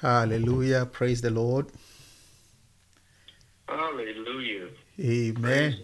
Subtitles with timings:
[0.00, 0.86] Hallelujah.
[0.86, 1.66] Praise the Lord.
[3.68, 4.68] Hallelujah.
[4.98, 5.76] Amen.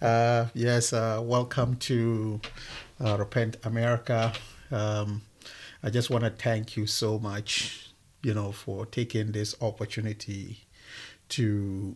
[0.00, 2.40] Uh, yes, uh, welcome to
[3.04, 4.32] uh, Repent America.
[4.70, 5.20] Um,
[5.82, 7.90] I just want to thank you so much,
[8.22, 10.60] you know, for taking this opportunity
[11.28, 11.94] to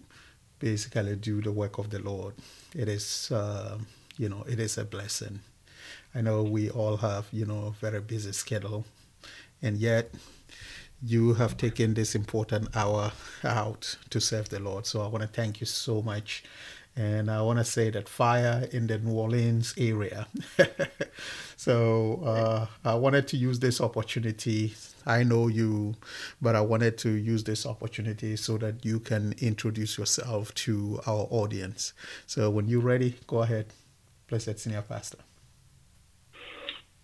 [0.59, 2.35] basically do the work of the Lord.
[2.75, 3.79] It is, uh,
[4.19, 5.41] you know, it is a blessing.
[6.15, 8.85] I know we all have, you know, a very busy schedule,
[9.63, 10.11] and yet
[11.03, 13.13] you have taken this important hour
[13.45, 14.87] out to serve the Lord.
[14.87, 16.45] So I want to thank you so much.
[16.99, 20.27] And I want to say that fire in the New Orleans area.
[21.57, 24.75] so uh, I wanted to use this opportunity.
[25.05, 25.97] I know you,
[26.41, 31.29] but I wanted to use this opportunity so that you can introduce yourself to our
[31.31, 31.93] audience.
[32.27, 33.67] So when you're ready, go ahead.
[34.29, 35.19] Blessed Senior Pastor.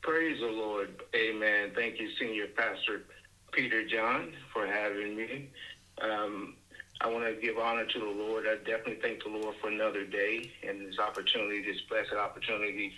[0.00, 1.02] Praise the Lord.
[1.14, 1.70] Amen.
[1.74, 3.02] Thank you, Senior Pastor
[3.53, 5.50] Peter John, for having me.
[6.00, 6.56] Um,
[7.00, 8.45] I want to give honor to the Lord.
[8.47, 12.92] I definitely thank the Lord for another day and this opportunity, this blessed opportunity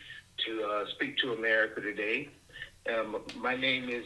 [0.46, 2.28] to uh, speak to America today.
[2.92, 4.04] Um, my name is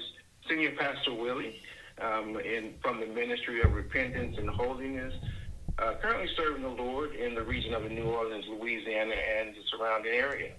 [0.48, 1.60] Senior Pastor Willie,
[2.00, 2.38] um,
[2.80, 5.14] from the Ministry of Repentance and Holiness.
[5.78, 10.12] Uh, currently serving the Lord in the region of New Orleans, Louisiana, and the surrounding
[10.12, 10.52] area.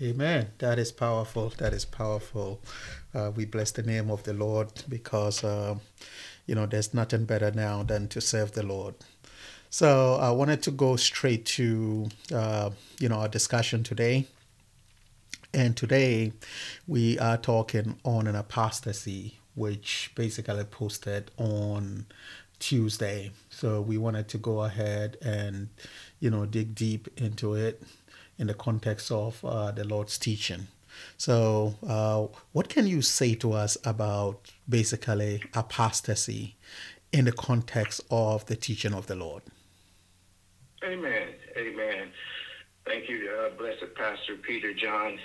[0.00, 0.50] Amen.
[0.58, 1.52] That is powerful.
[1.58, 2.60] That is powerful.
[3.16, 5.76] Uh, we bless the name of the Lord because, uh,
[6.46, 8.94] you know, there's nothing better now than to serve the Lord.
[9.70, 14.26] So I wanted to go straight to, uh, you know, our discussion today.
[15.54, 16.32] And today
[16.86, 22.04] we are talking on an apostasy, which basically posted on
[22.58, 23.30] Tuesday.
[23.48, 25.70] So we wanted to go ahead and,
[26.20, 27.82] you know, dig deep into it
[28.38, 30.68] in the context of uh, the Lord's teaching.
[31.16, 36.56] So, uh, what can you say to us about basically apostasy
[37.12, 39.42] in the context of the teaching of the Lord?
[40.84, 41.28] Amen.
[41.56, 42.08] Amen.
[42.84, 45.18] Thank you, uh, blessed Pastor Peter John.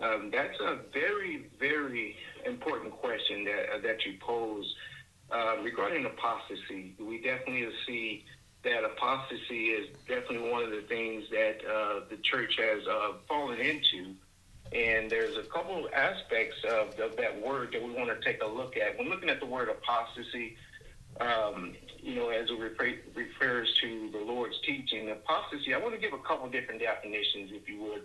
[0.00, 4.74] Um, that's a very, very important question that uh, that you pose
[5.30, 6.94] uh, regarding apostasy.
[6.98, 8.24] We definitely see
[8.64, 13.60] that apostasy is definitely one of the things that uh, the church has uh, fallen
[13.60, 14.14] into.
[14.74, 18.42] And there's a couple of aspects of, of, that word that we want to take
[18.42, 18.98] a look at.
[18.98, 20.56] When looking at the word apostasy,
[21.20, 26.00] um, you know, as it refer- refers to the Lord's teaching, apostasy, I want to
[26.00, 28.02] give a couple different definitions, if you would,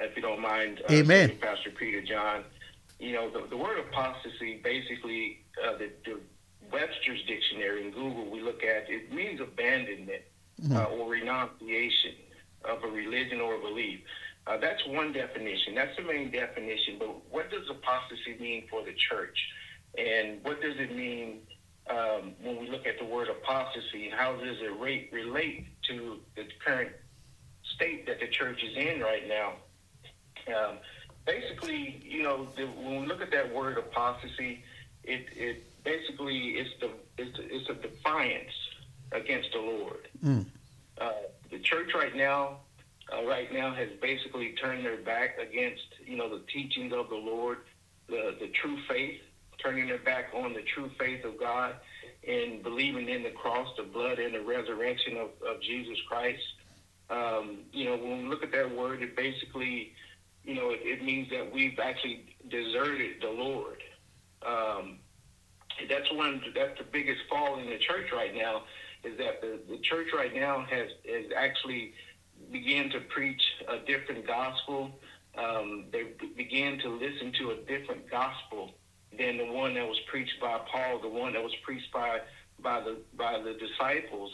[0.00, 0.82] if you don't mind.
[0.88, 1.38] Uh, Amen.
[1.40, 2.44] Pastor Peter John.
[2.98, 6.20] You know, the, the word apostasy basically, uh, the, the
[6.70, 10.22] Webster's dictionary in Google, we look at it means abandonment
[10.60, 10.76] mm-hmm.
[10.76, 12.12] uh, or renunciation
[12.64, 14.00] of a religion or a belief.
[14.46, 15.74] Uh, that's one definition.
[15.74, 16.96] That's the main definition.
[16.98, 19.38] But what does apostasy mean for the church?
[19.96, 21.40] And what does it mean
[21.88, 24.10] um, when we look at the word apostasy?
[24.10, 26.90] How does it rate, relate to the current
[27.74, 29.52] state that the church is in right now?
[30.48, 30.78] Um,
[31.24, 34.64] basically, you know, the, when we look at that word apostasy,
[35.04, 38.52] it, it basically it's the it's, it's a defiance
[39.12, 40.08] against the Lord.
[40.24, 40.46] Mm.
[41.00, 41.12] Uh,
[41.50, 42.58] the church right now,
[43.12, 47.16] uh, right now has basically turned their back against you know the teachings of the
[47.16, 47.58] Lord,
[48.08, 49.20] the the true faith,
[49.62, 51.74] turning their back on the true faith of God,
[52.26, 56.42] and believing in the cross, the blood, and the resurrection of, of Jesus Christ.
[57.10, 59.92] Um, you know, when we look at that word, it basically,
[60.44, 63.82] you know, it, it means that we've actually deserted the Lord.
[64.46, 64.98] Um,
[65.88, 68.62] that's one that's the biggest fall in the church right now
[69.04, 71.92] is that the, the church right now has has actually
[72.52, 74.90] began to preach a different gospel.
[75.36, 76.04] Um, they
[76.36, 78.72] began to listen to a different gospel
[79.18, 82.20] than the one that was preached by Paul, the one that was preached by
[82.62, 84.30] by the by the disciples.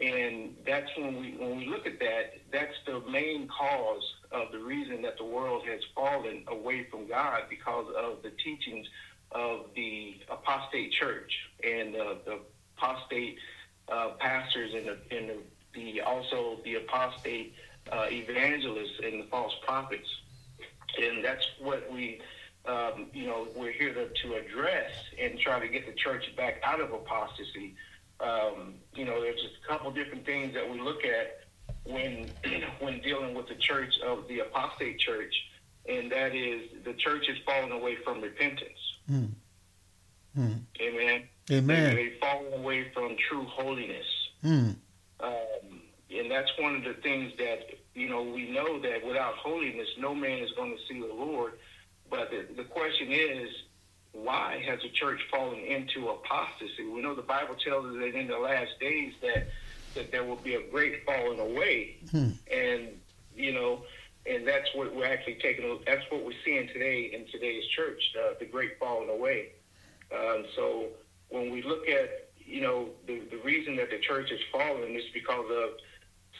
[0.00, 4.58] And that's when we when we look at that, that's the main cause of the
[4.58, 8.86] reason that the world has fallen away from God because of the teachings
[9.32, 11.32] of the apostate church
[11.62, 12.38] and uh, the
[12.76, 13.36] apostate
[13.90, 15.36] uh, pastors and the, and the,
[15.74, 17.54] the, also the apostate
[17.90, 20.08] uh, evangelists and the false prophets.
[21.00, 22.20] And that's what we,
[22.66, 24.90] um, you know, we're here to, to address
[25.20, 27.74] and try to get the church back out of apostasy.
[28.20, 31.40] Um, you know, there's just a couple different things that we look at
[31.84, 32.30] when
[32.80, 35.34] when dealing with the church of the apostate church,
[35.88, 38.78] and that is the church is falling away from repentance.
[39.10, 39.30] Mm.
[40.38, 40.60] Mm.
[40.80, 41.28] Amen.
[41.50, 41.96] Amen.
[41.96, 44.06] They, fall away from true holiness.
[44.44, 44.76] Mm.
[45.22, 45.80] Um,
[46.10, 50.14] and that's one of the things that, you know, we know that without holiness, no
[50.14, 51.52] man is going to see the Lord.
[52.10, 53.48] But the, the question is,
[54.12, 56.84] why has the church fallen into apostasy?
[56.84, 59.48] We know the Bible tells us that in the last days that
[59.94, 62.30] that there will be a great falling away, hmm.
[62.50, 62.88] and
[63.36, 63.82] you know,
[64.26, 65.64] and that's what we're actually taking.
[65.64, 69.52] A that's what we're seeing today in today's church, uh, the great falling away.
[70.14, 70.88] Um, so
[71.30, 75.04] when we look at you know the the reason that the church is falling is
[75.14, 75.70] because of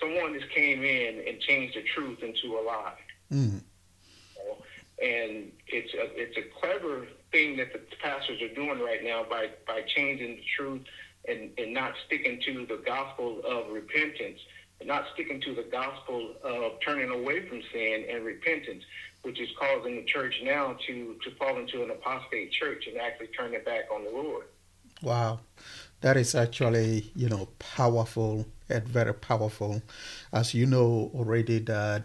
[0.00, 2.98] someone just came in and changed the truth into a lie.
[3.32, 3.60] Mm.
[5.02, 9.48] And it's a, it's a clever thing that the pastors are doing right now by,
[9.66, 10.82] by changing the truth
[11.28, 14.38] and, and not sticking to the gospel of repentance,
[14.84, 18.84] not sticking to the gospel of turning away from sin and repentance,
[19.22, 23.28] which is causing the church now to, to fall into an apostate church and actually
[23.28, 24.46] turn it back on the Lord.
[25.02, 25.40] Wow.
[26.02, 29.82] That is actually, you know, powerful and very powerful.
[30.32, 32.04] As you know already that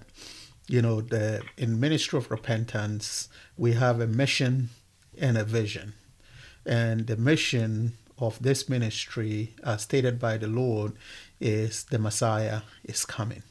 [0.68, 4.70] you know, the in Ministry of Repentance, we have a mission
[5.18, 5.94] and a vision.
[6.66, 10.94] And the mission of this ministry, as stated by the Lord,
[11.40, 13.44] is the Messiah is coming.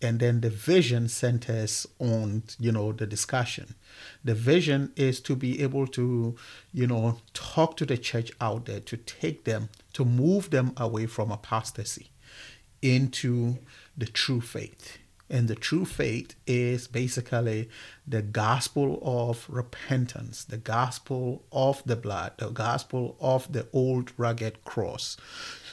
[0.00, 3.74] And then the vision centers on, you know, the discussion.
[4.24, 6.36] The vision is to be able to,
[6.72, 11.06] you know, talk to the church out there, to take them, to move them away
[11.06, 12.10] from apostasy
[12.80, 13.58] into
[13.96, 14.98] the true faith
[15.30, 17.68] and the true faith is basically
[18.06, 24.64] the gospel of repentance, the gospel of the blood, the gospel of the old rugged
[24.64, 25.16] cross.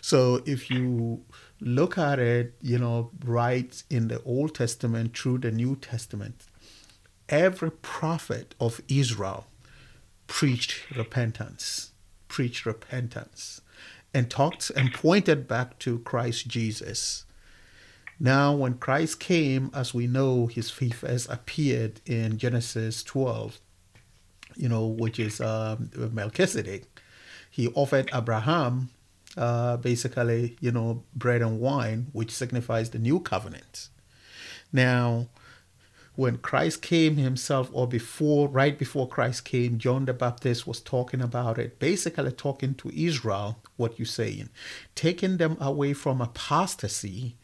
[0.01, 1.23] So if you
[1.65, 6.45] look at it, you know, right in the Old Testament through the New Testament,
[7.27, 9.47] every prophet of Israel
[10.27, 11.91] preached repentance,
[12.29, 13.59] preached repentance,
[14.13, 17.25] and talked and pointed back to Christ Jesus
[18.19, 23.59] now, when Christ came, as we know, his first appeared in Genesis 12,
[24.55, 26.85] you know, which is um, Melchizedek.
[27.51, 28.89] He offered Abraham
[29.37, 33.89] uh, basically, you know, bread and wine, which signifies the new covenant.
[34.71, 35.27] Now,
[36.15, 41.21] when Christ came himself, or before, right before Christ came, John the Baptist was talking
[41.21, 44.49] about it, basically talking to Israel, what you're saying,
[44.95, 47.35] taking them away from apostasy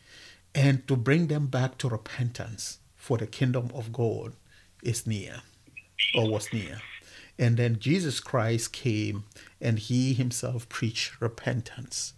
[0.56, 4.34] and to bring them back to repentance for the kingdom of God
[4.84, 5.42] is near
[6.16, 6.80] or was near.
[7.38, 9.24] And then Jesus Christ came
[9.60, 12.14] and he himself preached repentance.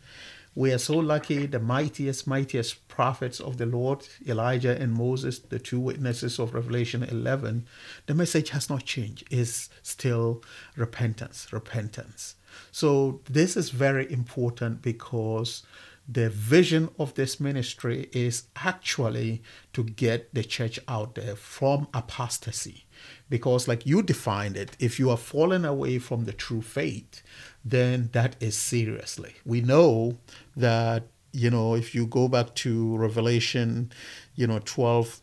[0.55, 5.57] We are so lucky, the mightiest, mightiest prophets of the Lord, Elijah and Moses, the
[5.57, 7.65] two witnesses of Revelation 11,
[8.05, 9.23] the message has not changed.
[9.31, 10.43] It's still
[10.75, 12.35] repentance, repentance.
[12.71, 15.63] So this is very important because
[16.07, 19.41] the vision of this ministry is actually
[19.73, 22.82] to get the church out there from apostasy.
[23.33, 27.23] Because, like you defined it, if you are falling away from the true faith,
[27.65, 29.33] then that is seriously.
[29.43, 30.19] We know
[30.55, 33.91] that, you know, if you go back to Revelation,
[34.35, 35.19] you know, 12,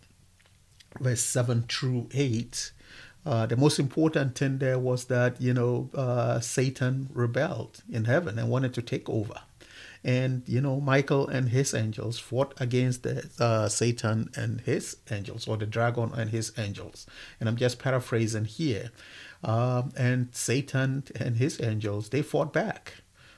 [0.98, 2.72] verse 7 through 8,
[3.24, 8.40] uh, the most important thing there was that, you know, uh, Satan rebelled in heaven
[8.40, 9.42] and wanted to take over
[10.02, 15.46] and you know Michael and his angels fought against the, uh, Satan and his angels,
[15.46, 17.06] or the dragon and his angels.
[17.38, 18.90] And I'm just paraphrasing here.
[19.42, 22.94] Um, and Satan and his angels they fought back,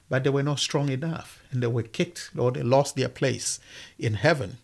[0.09, 3.61] but they were not strong enough, and they were kicked or they lost their place
[3.99, 4.59] in heaven.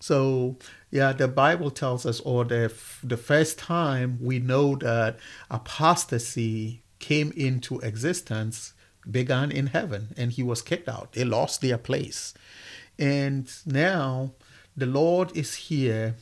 [0.00, 0.56] So
[0.90, 2.72] yeah, the Bible tells us, or the
[3.02, 5.18] the first time we know that
[5.50, 8.72] apostasy came into existence
[9.10, 11.12] began in heaven and he was kicked out.
[11.12, 12.34] They lost their place.
[12.98, 14.32] And now
[14.76, 16.16] the Lord is here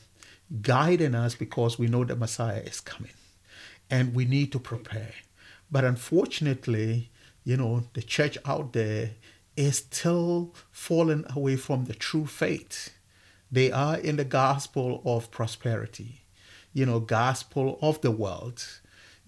[0.61, 3.13] guiding us because we know the Messiah is coming
[3.89, 5.13] and we need to prepare.
[5.71, 7.09] But unfortunately,
[7.43, 9.11] you know, the church out there
[9.55, 12.93] is still falling away from the true faith.
[13.51, 16.21] They are in the gospel of prosperity,
[16.73, 18.63] you know, gospel of the world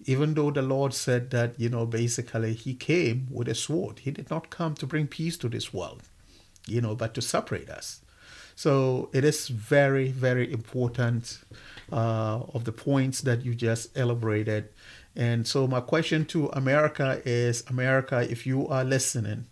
[0.04, 4.10] even though the Lord said that, you know, basically he came with a sword, he
[4.10, 6.02] did not come to bring peace to this world,
[6.66, 8.00] you know, but to separate us.
[8.54, 11.40] So it is very, very important
[11.92, 14.70] uh, of the points that you just elaborated.
[15.14, 19.46] And so my question to America is, America, if you are listening,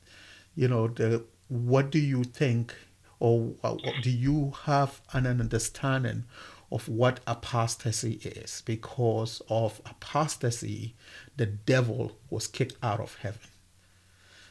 [0.54, 2.74] you know, the what do you think,
[3.20, 3.54] or
[4.02, 6.24] do you have an understanding
[6.70, 8.62] of what apostasy is.
[8.64, 10.94] Because of apostasy,
[11.36, 13.48] the devil was kicked out of heaven.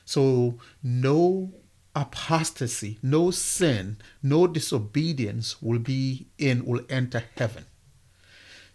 [0.06, 1.54] So, no
[1.96, 7.66] apostasy, no sin, no disobedience will be in, will enter heaven.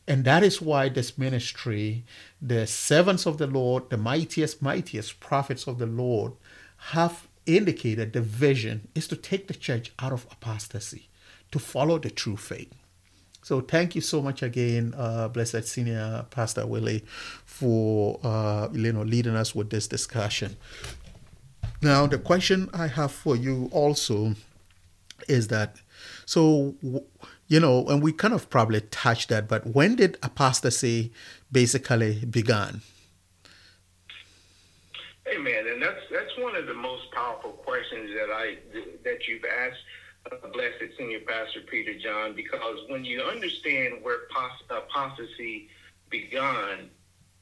[0.09, 2.05] And that is why this ministry,
[2.43, 6.33] the servants of the Lord, the mightiest, mightiest prophets of the Lord,
[6.89, 11.09] have indicated the vision is to take the church out of apostasy,
[11.53, 12.73] to follow the true faith.
[13.50, 17.02] So thank you so much again, uh, blessed senior pastor Willie,
[17.45, 20.57] for uh, you know leading us with this discussion.
[21.83, 24.37] Now the question I have for you also
[25.26, 25.80] is that
[26.26, 26.76] so
[27.49, 31.12] you know, and we kind of probably touched that, but when did apostasy
[31.50, 32.83] basically began?
[35.26, 38.59] Amen, and that's that's one of the most powerful questions that I
[39.02, 39.83] that you've asked
[40.53, 44.19] blessed senior pastor Peter John, because when you understand where
[44.71, 45.69] apostasy
[46.11, 46.91] began,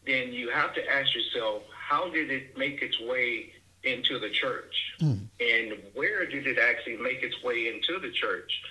[0.06, 4.94] then you have to ask yourself, how did it make its way into the church?
[5.00, 5.20] Mm.
[5.40, 8.62] And where did it actually make its way into the church?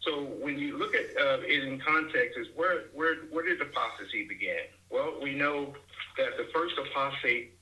[0.00, 4.26] So when you look at uh, it in context, is where where where did apostasy
[4.26, 4.60] begin?
[4.88, 5.74] Well, we know
[6.16, 7.54] that the first apostate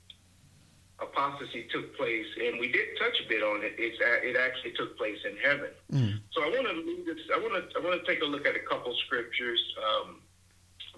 [1.01, 3.73] apostasy took place, and we did touch a bit on it.
[3.77, 5.69] It's it actually took place in heaven.
[5.91, 6.19] Mm.
[6.31, 7.23] So I want to this.
[7.33, 9.61] I want to I want to take a look at a couple scriptures.
[9.77, 10.21] Um,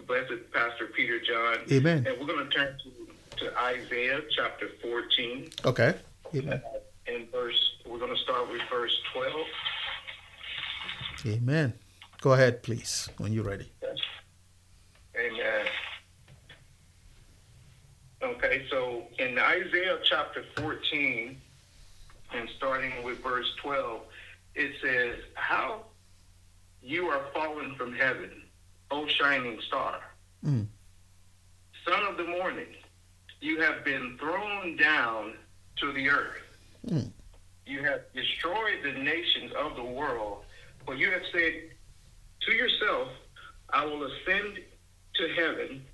[0.07, 1.59] blessed Pastor Peter John.
[1.71, 2.05] Amen.
[2.07, 5.49] And we're going to turn to, to Isaiah chapter 14.
[5.65, 5.95] Okay.
[6.35, 6.61] Amen.
[7.07, 9.31] And verse, we're going to start with verse 12.
[11.27, 11.73] Amen.
[12.21, 13.71] Go ahead, please, when you're ready.
[15.15, 15.65] Amen.
[18.23, 21.37] Okay, so in Isaiah chapter 14,
[22.33, 24.01] and starting with verse 12,
[24.55, 25.85] it says, How
[26.83, 28.43] you are fallen from heaven,
[28.91, 30.01] O shining star,
[30.45, 30.67] mm.
[31.87, 32.67] son of the morning,
[33.39, 35.33] you have been thrown down
[35.77, 36.43] to the earth.
[36.87, 37.11] Mm.
[37.65, 40.43] You have destroyed the nations of the world,
[40.85, 41.53] for you have said
[42.41, 43.07] to yourself,
[43.71, 44.59] I will ascend
[45.15, 45.85] to heaven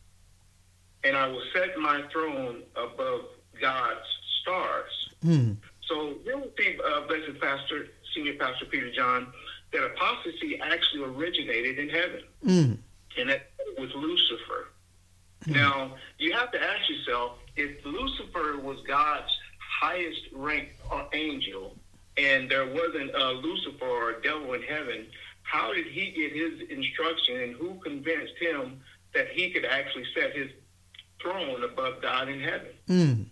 [1.08, 3.22] and I will set my throne above
[3.62, 4.06] God's
[4.42, 4.92] stars.
[5.26, 5.56] Mm.
[5.88, 9.28] So we see, uh, blessed pastor, senior pastor Peter John,
[9.72, 12.78] that apostasy actually originated in heaven, mm.
[13.18, 14.70] and that was Lucifer.
[15.46, 15.56] Mm.
[15.56, 19.32] Now you have to ask yourself if Lucifer was God's
[19.80, 20.74] highest ranked
[21.14, 21.76] angel,
[22.18, 25.08] and there wasn't a Lucifer or a devil in heaven,
[25.44, 28.82] how did he get his instruction, and who convinced him
[29.14, 30.50] that he could actually set his
[31.22, 32.68] throne above God in heaven.
[32.90, 33.26] Mm.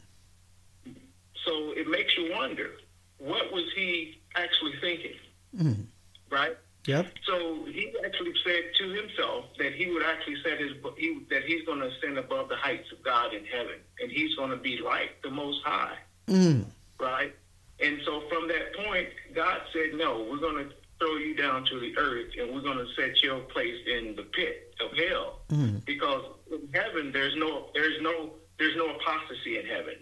[1.46, 2.72] So it makes you wonder,
[3.18, 5.18] what was he actually thinking?
[5.58, 5.86] Mm.
[6.30, 6.58] Right?
[6.88, 7.08] Yep.
[7.26, 11.66] So he actually said to himself that he would actually set his he, that he's
[11.66, 14.78] going to ascend above the heights of God in heaven, and he's going to be
[14.78, 15.98] like the Most High.
[16.28, 16.66] Mm.
[17.00, 17.34] Right.
[17.80, 21.80] And so from that point, God said, "No, we're going to throw you down to
[21.80, 25.84] the earth, and we're going to set your place in the pit of hell, mm.
[25.86, 29.96] because in heaven there's no there's no there's no apostasy in heaven.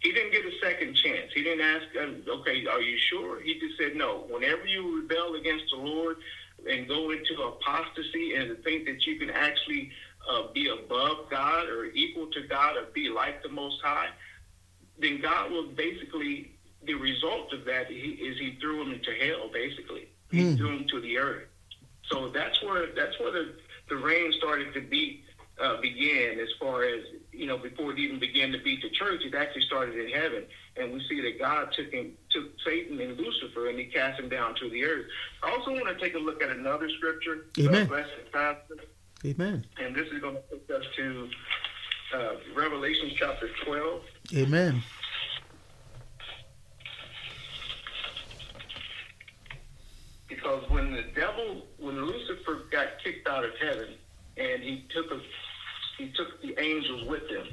[0.00, 1.32] He didn't get a second chance.
[1.34, 3.40] He didn't ask, um, okay, are you sure?
[3.40, 4.26] He just said, no.
[4.28, 6.18] Whenever you rebel against the Lord
[6.70, 9.90] and go into apostasy and think that you can actually
[10.30, 14.10] uh, be above God or equal to God or be like the Most High,
[14.98, 16.52] then God will basically
[16.84, 19.50] the result of that is he threw him into hell.
[19.52, 20.56] Basically, he mm.
[20.56, 21.48] threw him to the earth.
[22.04, 23.54] So that's where that's where the
[23.88, 25.24] the rain started to beat
[25.60, 29.22] uh, began as far as you know before it even began to beat the church
[29.24, 30.44] it actually started in heaven.
[30.76, 34.28] And we see that god took him took satan and lucifer and he cast him
[34.28, 35.06] down to the earth.
[35.42, 37.90] I also want to take a look at another scripture amen.
[38.34, 38.54] uh,
[39.24, 39.64] amen.
[39.80, 41.28] And this is going to take us to
[42.14, 44.02] uh, revelation chapter 12
[44.36, 44.82] amen.
[50.28, 53.94] Because when the devil, when Lucifer got kicked out of heaven,
[54.36, 55.20] and he took a,
[55.98, 57.46] he took the angels with him,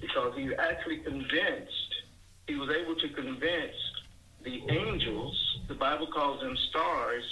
[0.00, 1.94] because he actually convinced,
[2.46, 3.76] he was able to convince
[4.42, 7.24] the angels, the Bible calls them stars,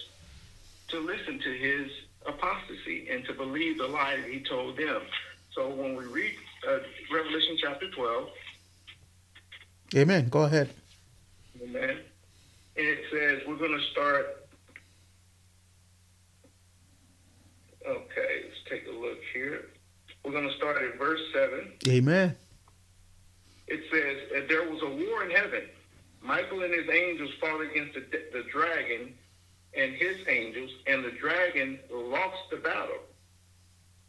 [0.88, 1.90] to listen to his
[2.26, 5.02] apostasy and to believe the lie that he told them.
[5.52, 6.34] So when we read
[6.68, 6.78] uh,
[7.12, 8.28] Revelation chapter 12,
[9.94, 10.28] Amen.
[10.28, 10.70] Go ahead.
[11.62, 11.98] Amen.
[12.76, 14.46] And it says, we're going to start
[17.86, 19.66] Okay, let's take a look here.
[20.26, 21.72] We're going to start at verse 7.
[21.86, 22.34] Amen.
[23.68, 25.62] It says, There was a war in heaven.
[26.20, 28.00] Michael and his angels fought against the,
[28.32, 29.14] the dragon
[29.78, 32.98] and his angels, and the dragon lost the battle.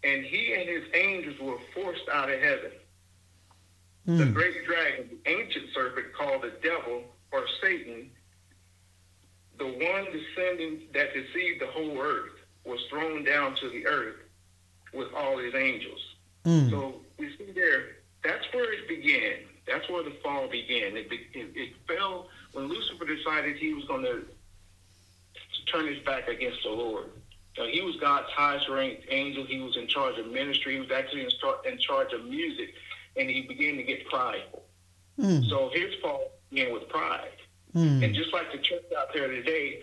[0.04, 2.72] And he and his angels were forced out of heaven.
[4.08, 4.18] Mm.
[4.18, 4.34] The hmm.
[4.34, 8.10] great dragon, the ancient serpent called the devil or Satan,
[9.60, 12.34] the one descending that deceived the whole earth
[12.66, 14.16] was thrown down to the earth,
[14.94, 16.16] with all his angels.
[16.46, 16.70] Mm.
[16.70, 19.40] So we see there, that's where it began.
[19.68, 20.96] That's where the fall began.
[20.96, 24.26] It, it, it fell when Lucifer decided he was going to
[25.72, 27.10] turn his back against the Lord.
[27.58, 29.46] Now, he was God's highest ranked angel.
[29.46, 30.76] He was in charge of ministry.
[30.76, 32.74] He was actually in, start, in charge of music,
[33.16, 34.64] and he began to get prideful.
[35.20, 35.50] Mm.
[35.50, 37.32] So his fall began with pride.
[37.76, 38.04] Mm.
[38.04, 39.82] And just like the church out there today,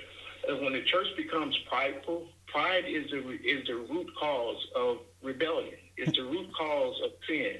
[0.48, 5.74] uh, when the church becomes prideful, pride is the is the root cause of rebellion.
[5.96, 7.56] It's the root cause of sin.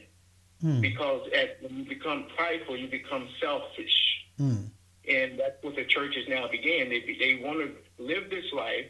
[0.62, 0.80] Mm.
[0.80, 4.24] Because at, when you become prideful, you become selfish.
[4.40, 4.68] Mm.
[5.08, 6.88] And that's what the churches now began.
[6.88, 8.86] They they want to live this life.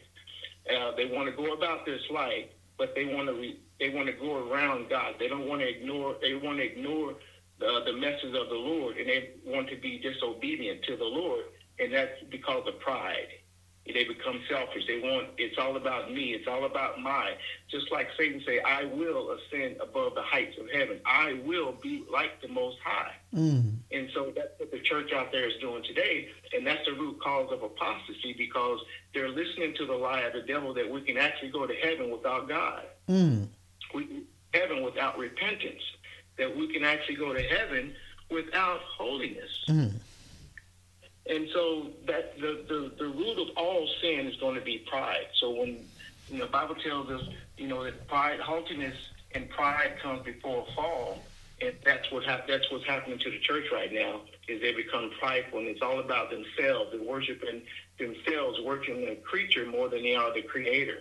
[0.70, 2.46] Uh, they want to go about this life,
[2.78, 5.14] but they want to re, they want to go around God.
[5.18, 6.16] They don't want to ignore.
[6.20, 7.14] They want to ignore
[7.58, 11.44] the, the message of the Lord, and they want to be disobedient to the Lord,
[11.78, 13.28] and that's because of pride.
[13.86, 14.86] They become selfish.
[14.86, 16.32] They want it's all about me.
[16.32, 17.34] It's all about my.
[17.70, 21.00] Just like Satan say, I will ascend above the heights of heaven.
[21.04, 23.12] I will be like the Most High.
[23.34, 23.74] Mm.
[23.92, 27.20] And so that's what the church out there is doing today, and that's the root
[27.20, 28.80] cause of apostasy because
[29.12, 32.10] they're listening to the lie of the devil that we can actually go to heaven
[32.10, 32.84] without God.
[33.08, 33.48] Mm.
[33.94, 34.24] We
[34.54, 35.82] heaven without repentance.
[36.38, 37.94] That we can actually go to heaven
[38.30, 39.64] without holiness.
[39.68, 39.92] Mm.
[41.28, 45.26] And so that the, the, the root of all sin is going to be pride.
[45.40, 45.78] So when
[46.28, 47.22] you know, the Bible tells us,
[47.56, 48.96] you know, that pride, haughtiness,
[49.34, 51.18] and pride comes before a fall,
[51.60, 54.22] and that's what hap- that's what's happening to the church right now.
[54.48, 57.62] Is they become prideful, and it's all about themselves and worshiping
[57.98, 60.98] themselves, worshiping the creature more than they are the Creator.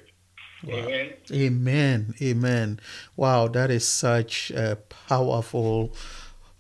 [0.65, 0.75] Wow.
[0.75, 1.13] Amen.
[1.31, 2.13] Amen.
[2.21, 2.79] Amen.
[3.17, 4.77] Wow, that is such a
[5.07, 5.93] powerful,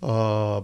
[0.01, 0.61] uh,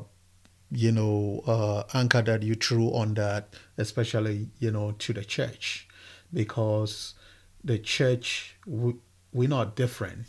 [0.71, 5.87] you know, uh, anchor that you threw on that, especially you know to the church,
[6.33, 7.15] because
[7.63, 8.95] the church we,
[9.33, 10.25] we're not different.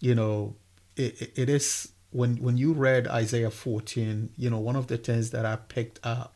[0.00, 0.56] You know,
[0.96, 5.30] it, it is when when you read Isaiah 14, you know, one of the things
[5.30, 6.34] that I picked up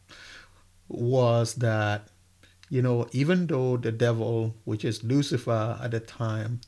[0.88, 2.09] was that
[2.71, 6.61] you know, even though the devil, which is Lucifer at the time,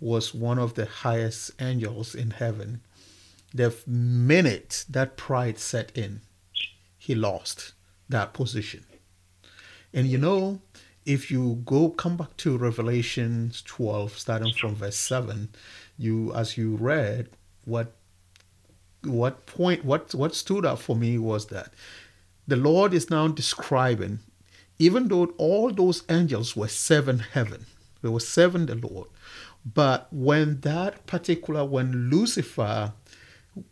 [0.00, 2.80] was one of the highest angels in heaven,
[3.52, 6.20] the minute that pride set in,
[6.98, 7.72] he lost
[8.08, 8.84] that position.
[9.92, 10.60] And you know,
[11.04, 15.48] if you go come back to Revelation 12, starting from verse 7,
[15.98, 17.28] you as you read,
[17.64, 17.92] what
[19.02, 21.72] what point what what stood out for me was that
[22.46, 24.20] the Lord is now describing
[24.80, 27.66] even though all those angels were seven heaven,
[28.00, 29.08] there were seven the Lord.
[29.62, 32.94] But when that particular, when Lucifer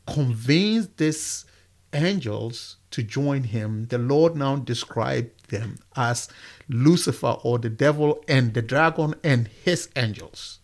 [0.06, 1.44] convinced these
[1.92, 6.28] angels to join him, the Lord now described them as
[6.68, 10.60] Lucifer or the devil and the dragon and his angels.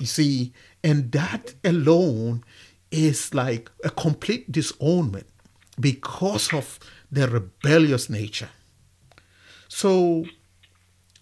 [0.00, 0.52] You see,
[0.84, 2.44] and that alone
[2.90, 5.26] is like a complete disownment
[5.78, 6.78] because of
[7.10, 8.50] their rebellious nature.
[9.68, 10.26] So,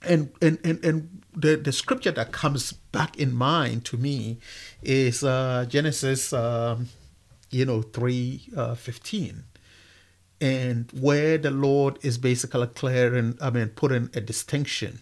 [0.03, 4.39] and and and, and the, the scripture that comes back in mind to me
[4.83, 6.89] is uh, Genesis, um,
[7.51, 9.45] you know, three uh, fifteen,
[10.41, 15.01] and where the Lord is basically clearing, I mean, putting a distinction,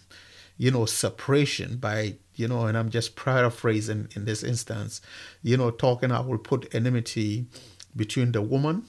[0.56, 5.00] you know, separation by you know, and I'm just paraphrasing in this instance,
[5.42, 7.46] you know, talking I will put enmity
[7.94, 8.86] between the woman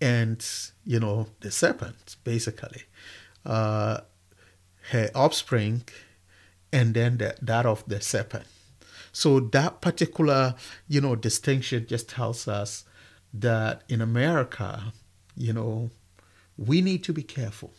[0.00, 0.44] and
[0.84, 2.82] you know the serpent, basically.
[3.44, 4.00] Uh,
[4.90, 5.84] her offspring
[6.72, 8.44] and then the, that of the serpent.
[9.12, 10.54] So that particular,
[10.88, 12.84] you know, distinction just tells us
[13.34, 14.92] that in America,
[15.36, 15.90] you know,
[16.56, 17.72] we need to be careful.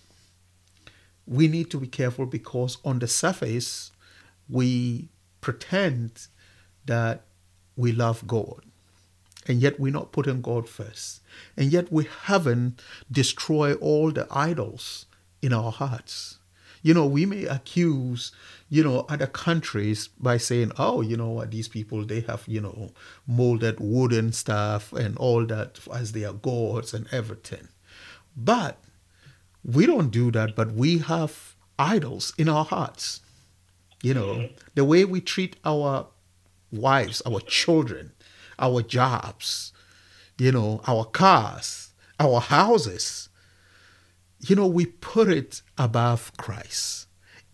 [1.25, 3.91] We need to be careful because on the surface,
[4.49, 6.27] we pretend
[6.85, 7.21] that
[7.77, 8.61] we love God.
[9.47, 11.21] And yet we're not putting God first.
[11.57, 15.05] And yet we haven't destroyed all the idols
[15.41, 16.37] in our hearts.
[16.81, 18.31] You know, we may accuse,
[18.69, 22.61] you know, other countries by saying, oh, you know what, these people, they have, you
[22.61, 22.91] know,
[23.27, 27.67] molded wooden stuff and all that as their gods and everything.
[28.35, 28.79] But
[29.63, 33.21] we don't do that, but we have idols in our hearts.
[34.01, 34.55] You know, mm-hmm.
[34.73, 36.07] the way we treat our
[36.71, 38.13] wives, our children,
[38.57, 39.73] our jobs,
[40.39, 43.29] you know, our cars, our houses
[44.47, 47.07] you know, we put it above Christ.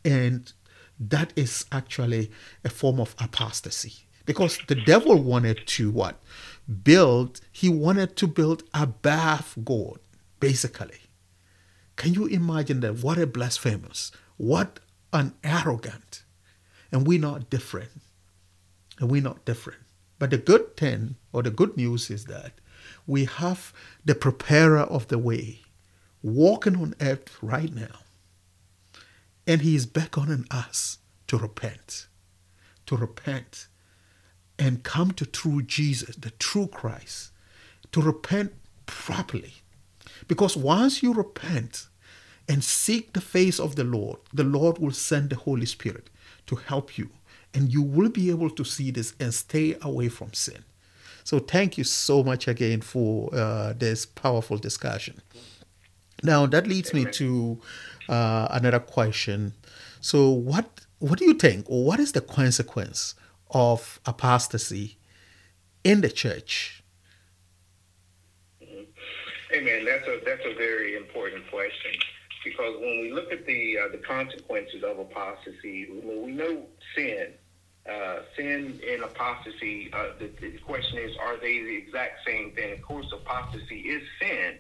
[0.06, 0.52] And
[1.00, 2.32] that is actually
[2.64, 4.08] a form of apostasy.
[4.26, 6.22] Because the devil wanted to what?
[6.84, 10.00] Build, he wanted to build above God,
[10.40, 11.00] basically.
[11.96, 13.04] Can you imagine that?
[13.04, 14.80] What a blasphemous, what
[15.14, 16.24] an arrogant.
[16.92, 17.92] And we're not different.
[19.00, 19.80] and we're not different.
[20.20, 22.54] But the good thing or the good news is that
[23.06, 23.74] we have
[24.06, 25.62] the preparer of the way
[26.22, 28.00] walking on earth right now.
[29.46, 32.08] And he is beckoning us to repent,
[32.86, 33.68] to repent
[34.60, 37.32] and come to true Jesus, the true Christ,
[37.92, 38.54] to repent
[38.86, 39.56] properly.
[40.28, 41.88] Because once you repent
[42.50, 46.10] and seek the face of the Lord, the Lord will send the Holy Spirit
[46.48, 47.10] to help you,
[47.54, 50.64] and you will be able to see this and stay away from sin.
[51.24, 55.22] So, thank you so much again for uh, this powerful discussion.
[56.24, 57.60] Now, that leads me to
[58.10, 59.54] uh, another question.
[60.02, 60.66] So, what
[61.00, 63.14] what do you think, or what is the consequence
[63.52, 64.98] of apostasy
[65.84, 66.84] in the church?
[69.54, 69.86] Amen.
[69.86, 71.92] That's a that's a very important question
[72.44, 77.34] because when we look at the uh, the consequences of apostasy, when we know sin.
[77.88, 79.90] Uh, sin and apostasy.
[79.94, 82.74] Uh, the, the, question is, are they the exact same thing?
[82.74, 84.58] Of course, apostasy is sin,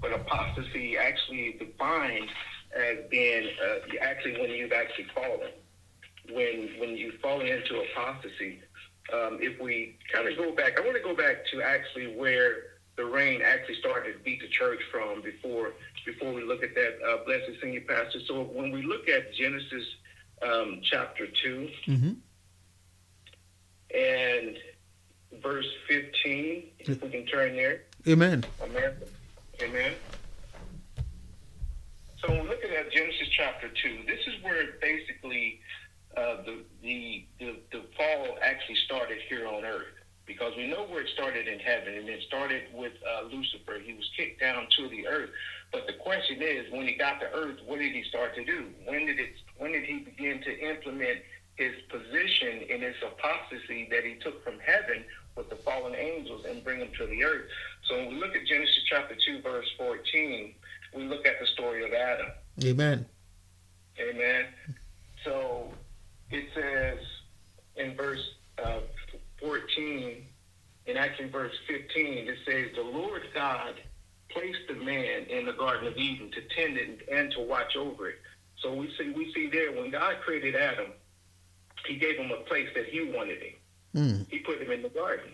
[0.00, 2.28] but apostasy actually defined
[2.74, 5.50] as being uh, actually when you've actually fallen
[6.30, 8.60] when when you fall into apostasy.
[9.12, 12.54] Um, if we kind of go back, I want to go back to actually where
[12.96, 15.72] the rain actually started to beat the church from before
[16.06, 16.98] before we look at that.
[17.06, 18.20] Uh, blessed senior pastor.
[18.26, 19.84] So when we look at Genesis
[20.42, 22.12] um, chapter 2 mm-hmm.
[23.96, 24.56] and
[25.42, 27.82] verse fifteen, if we can turn there.
[28.06, 28.44] Amen.
[28.62, 28.94] Amen.
[29.62, 29.92] Amen.
[32.18, 35.60] So looking at Genesis chapter two, this is where basically
[36.16, 39.94] uh, the, the, the the fall actually started here on earth
[40.26, 43.78] because we know where it started in heaven and it started with uh, Lucifer.
[43.84, 45.30] He was kicked down to the earth.
[45.70, 48.66] But the question is, when he got to earth, what did he start to do?
[48.84, 49.30] When did it?
[49.58, 51.20] When did he begin to implement
[51.54, 55.04] his position in his apostasy that he took from heaven
[55.36, 57.46] with the fallen angels and bring them to the earth?
[57.88, 60.54] So when we look at Genesis chapter two, verse fourteen,
[60.94, 62.26] we look at the story of Adam.
[62.64, 63.06] Amen.
[63.98, 64.46] Amen.
[65.24, 65.72] So
[66.30, 66.98] it says
[67.76, 68.22] in verse
[68.62, 68.80] uh,
[69.40, 70.24] 14,
[70.86, 73.74] and actually verse 15, it says, The Lord God
[74.30, 78.08] placed the man in the Garden of Eden to tend it and to watch over
[78.08, 78.16] it.
[78.60, 80.92] So we see we see there when God created Adam,
[81.86, 83.54] he gave him a place that he wanted him.
[83.94, 84.30] Mm.
[84.30, 85.32] He put him in the garden,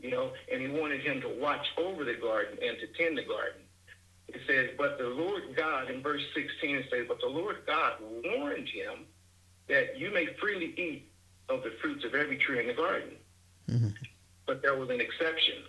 [0.00, 3.24] you know, and he wanted him to watch over the garden and to tend the
[3.24, 3.60] garden.
[4.28, 7.94] It says, but the Lord God, in verse 16, it says, but the Lord God
[8.24, 9.06] warned him
[9.68, 11.10] that you may freely eat
[11.48, 13.10] of the fruits of every tree in the garden.
[13.70, 13.88] Mm-hmm.
[14.46, 15.64] But there was an exception.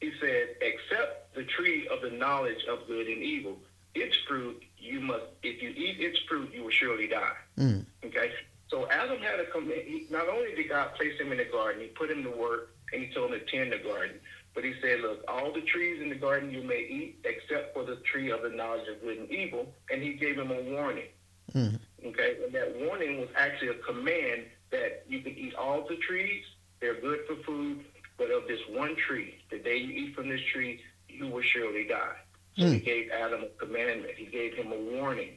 [0.00, 3.56] He said, except the tree of the knowledge of good and evil,
[3.94, 7.36] its fruit you must, if you eat its fruit, you will surely die.
[7.58, 7.84] Mm.
[8.04, 8.32] Okay?
[8.68, 9.82] So Adam had a command.
[10.10, 13.02] Not only did God place him in the garden, he put him to work and
[13.02, 14.20] he told him to tend the garden.
[14.54, 17.84] But he said, Look, all the trees in the garden you may eat, except for
[17.84, 19.66] the tree of the knowledge of good and evil.
[19.90, 21.08] And he gave him a warning.
[21.54, 21.78] Mm.
[22.04, 26.44] Okay, and that warning was actually a command that you can eat all the trees;
[26.80, 27.84] they're good for food.
[28.18, 31.86] But of this one tree, the day you eat from this tree, you will surely
[31.86, 32.16] die.
[32.58, 32.74] So mm.
[32.74, 34.14] he gave Adam a commandment.
[34.16, 35.36] He gave him a warning.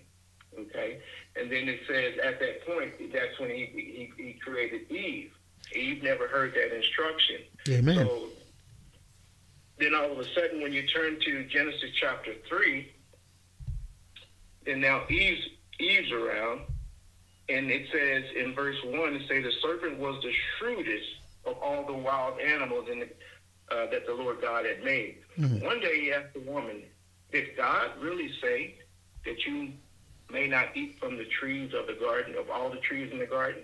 [0.58, 1.00] Okay,
[1.36, 3.66] and then it says at that point, that's when he
[4.18, 5.32] he, he created Eve.
[5.74, 7.42] Eve never heard that instruction.
[7.70, 8.06] Amen.
[8.06, 8.30] So
[9.78, 12.94] then all of a sudden, when you turn to Genesis chapter three,
[14.68, 15.48] and now Eve's
[15.80, 16.62] Eve's around,
[17.50, 21.08] and it says in verse one, it says the serpent was the shrewdest
[21.46, 23.10] of all the wild animals in the,
[23.72, 25.18] uh, that the Lord God had made.
[25.38, 25.66] Mm-hmm.
[25.66, 26.84] One day he asked the woman,
[27.32, 28.76] "Did God really say
[29.26, 29.74] that you
[30.30, 33.26] may not eat from the trees of the garden of all the trees in the
[33.26, 33.64] garden?"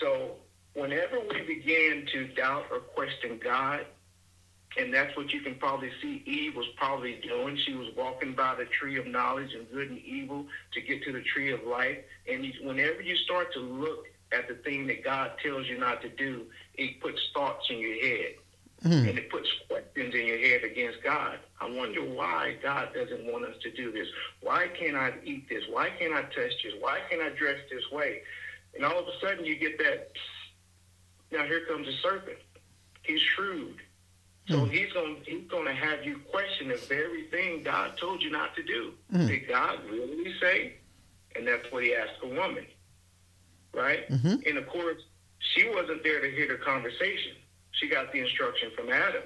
[0.00, 0.36] So
[0.74, 3.86] whenever we begin to doubt or question God,
[4.76, 7.56] and that's what you can probably see Eve was probably doing.
[7.64, 11.12] She was walking by the tree of knowledge and good and evil to get to
[11.12, 11.98] the tree of life.
[12.28, 16.08] And whenever you start to look at the thing that God tells you not to
[16.08, 18.34] do, it puts thoughts in your head.
[18.84, 19.08] Mm.
[19.08, 21.38] And it puts questions in your head against God.
[21.60, 24.08] I wonder why God doesn't want us to do this.
[24.42, 25.62] Why can't I eat this?
[25.70, 26.74] Why can't I touch this?
[26.80, 28.22] Why can't I dress this way?
[28.74, 30.10] And all of a sudden you get that,
[31.34, 32.38] now here comes the serpent.
[33.02, 33.76] He's shrewd.
[34.48, 34.70] So mm.
[34.70, 38.62] he's going he's to have you question the very thing God told you not to
[38.62, 38.92] do.
[39.12, 39.26] Mm.
[39.26, 40.74] Did God really say?
[41.34, 42.66] And that's what he asked the woman,
[43.72, 44.08] right?
[44.08, 44.46] Mm-hmm.
[44.46, 45.00] And of course,
[45.38, 47.32] she wasn't there to hear the conversation.
[47.72, 49.22] She got the instruction from Adam.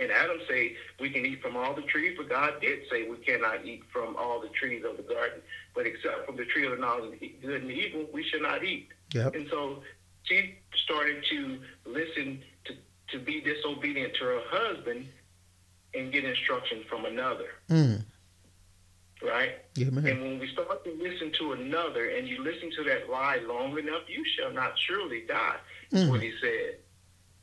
[0.00, 3.16] And Adam say we can eat from all the trees, but God did say we
[3.18, 5.40] cannot eat from all the trees of the garden,
[5.74, 8.64] but except from the tree of the knowledge of good and evil, we should not
[8.64, 8.88] eat.
[9.14, 9.34] Yep.
[9.34, 9.82] And so
[10.26, 12.74] she started to listen to,
[13.08, 15.08] to be disobedient to her husband
[15.94, 17.48] and get instruction from another.
[17.70, 18.02] Mm.
[19.22, 19.52] Right?
[19.76, 20.06] Yeah, man.
[20.06, 23.78] And when we start to listen to another and you listen to that lie long
[23.78, 25.56] enough, you shall not surely die,
[25.90, 26.10] is Mm.
[26.10, 26.78] what he said.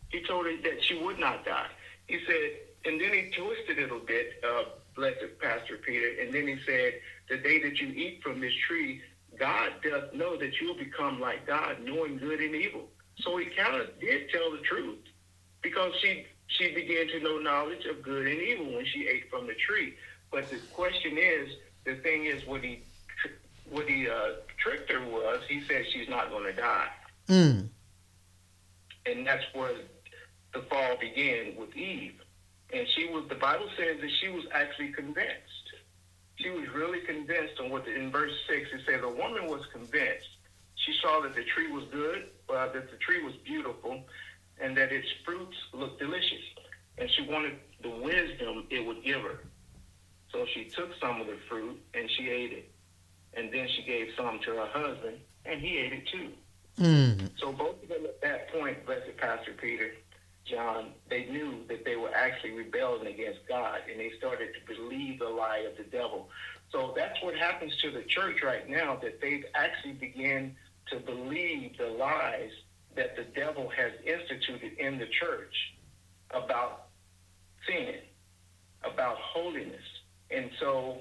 [0.09, 1.69] He told her that she would not die.
[2.07, 2.51] He said,
[2.85, 4.65] and then he twisted it a bit, uh,
[4.95, 9.01] blessed Pastor Peter, and then he said, the day that you eat from this tree,
[9.39, 12.87] God does know that you'll become like God, knowing good and evil.
[13.19, 14.99] So he kind of did tell the truth
[15.61, 19.47] because she she began to know knowledge of good and evil when she ate from
[19.47, 19.95] the tree.
[20.31, 21.49] But the question is,
[21.85, 22.83] the thing is, what he
[23.69, 26.89] what he uh, tricked her was, he said she's not going to die,
[27.29, 27.69] Mm.
[29.05, 29.71] and that's where
[30.53, 32.15] the fall began with Eve.
[32.73, 35.62] And she was, the Bible says that she was actually convinced.
[36.35, 39.61] She was really convinced on what, the, in verse 6, it says, the woman was
[39.71, 40.27] convinced.
[40.75, 44.01] She saw that the tree was good, uh, that the tree was beautiful,
[44.59, 46.43] and that its fruits looked delicious.
[46.97, 49.39] And she wanted the wisdom it would give her.
[50.31, 52.71] So she took some of the fruit and she ate it.
[53.35, 56.29] And then she gave some to her husband, and he ate it too.
[56.79, 57.29] Mm.
[57.39, 59.91] So both of them at that point, blessed Pastor Peter,
[60.45, 65.19] John, they knew that they were actually rebelling against God and they started to believe
[65.19, 66.29] the lie of the devil.
[66.71, 70.55] So that's what happens to the church right now, that they've actually began
[70.87, 72.51] to believe the lies
[72.95, 75.75] that the devil has instituted in the church
[76.31, 76.87] about
[77.67, 77.95] sin,
[78.83, 79.81] about holiness.
[80.29, 80.97] And so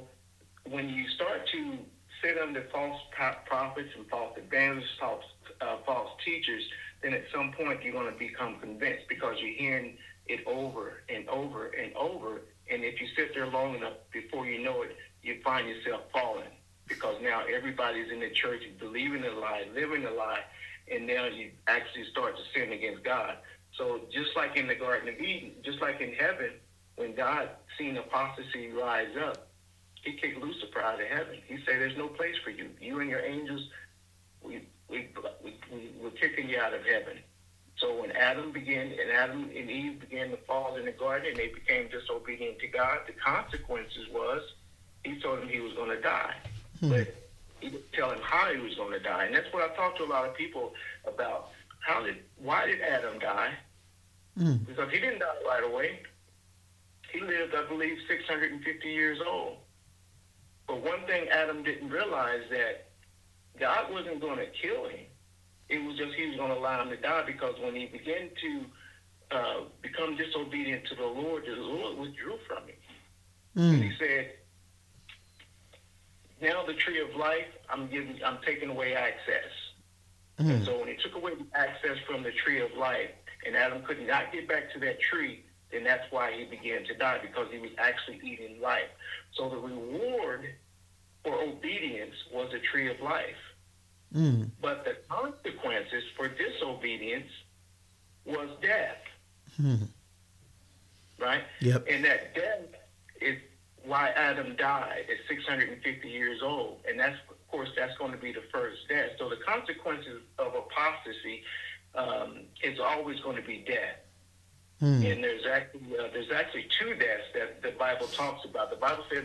[0.71, 1.79] when you start to
[2.23, 3.01] sit under false
[3.47, 5.25] prophets and false evangelists, false,
[5.61, 6.63] uh, false teachers,
[7.03, 11.29] then at some point you're going to become convinced because you're hearing it over and
[11.29, 12.43] over and over.
[12.71, 16.49] And if you sit there long enough, before you know it, you find yourself falling
[16.87, 20.43] because now everybody's in the church believing the lie, living the lie,
[20.91, 23.37] and now you actually start to sin against God.
[23.77, 26.51] So just like in the Garden of Eden, just like in heaven,
[26.97, 29.49] when God seen apostasy rise up,
[30.03, 31.39] he kicked Lucifer out of heaven.
[31.47, 32.71] He said, "There's no place for you.
[32.81, 33.69] You and your angels,
[34.93, 35.09] we
[35.43, 37.19] we, we we're kicking you out of heaven."
[37.79, 41.37] So when Adam began and Adam and Eve began to fall in the garden and
[41.37, 44.41] they became disobedient to God, the consequences was
[45.05, 46.35] he told them he was going to die,
[46.81, 47.13] but
[47.59, 49.25] he didn't tell him how he was going to die.
[49.25, 50.75] And that's what I talked to a lot of people
[51.07, 51.51] about.
[51.81, 53.55] How did why did Adam die?
[54.39, 54.65] Mm.
[54.67, 56.01] Because he didn't die right away.
[57.13, 59.57] He lived, I believe, 650 years old.
[60.67, 62.92] But one thing Adam didn't realize that
[63.59, 65.07] God wasn't going to kill him.
[65.69, 68.31] It was just he was going to allow him to die because when he began
[68.41, 68.65] to
[69.37, 72.77] uh, become disobedient to the Lord, the Lord withdrew from him.
[73.55, 73.99] And he Mm.
[73.99, 74.33] said,
[76.41, 79.51] "Now the tree of life, I'm giving, I'm taking away access."
[80.39, 80.65] Mm.
[80.67, 83.11] So when he took away the access from the tree of life,
[83.47, 86.95] and Adam could not get back to that tree, then that's why he began to
[86.95, 88.89] die because he was actually eating life.
[89.33, 90.55] So the reward
[91.25, 93.37] for obedience was the tree of life,
[94.15, 94.51] Mm.
[94.61, 97.31] but the consequences for disobedience
[98.25, 98.99] was death.
[99.61, 99.89] Mm.
[101.19, 101.45] Right?
[101.61, 101.87] Yep.
[101.89, 102.61] And that death
[103.21, 103.39] is
[103.85, 106.81] why Adam died at 650 years old.
[106.89, 109.11] And that's, of course, that's going to be the first death.
[109.19, 111.43] So the consequences of apostasy
[111.95, 113.99] um, is always going to be death.
[114.83, 115.13] Mm.
[115.13, 118.71] And there's actually uh, there's actually two deaths that the Bible talks about.
[118.71, 119.25] The Bible says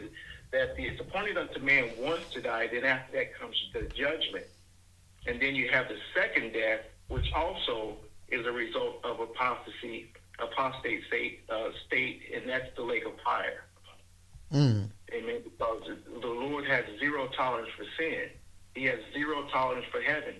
[0.52, 2.68] that the, it's appointed unto man once to die.
[2.72, 4.46] Then after that comes the judgment,
[5.26, 7.98] and then you have the second death, which also
[8.30, 13.64] is a result of apostasy, apostate state, uh, state, and that's the lake of fire.
[14.54, 14.90] Mm.
[15.14, 15.42] Amen.
[15.44, 15.84] Because
[16.22, 18.30] the Lord has zero tolerance for sin.
[18.76, 20.36] He has zero tolerance for heaven.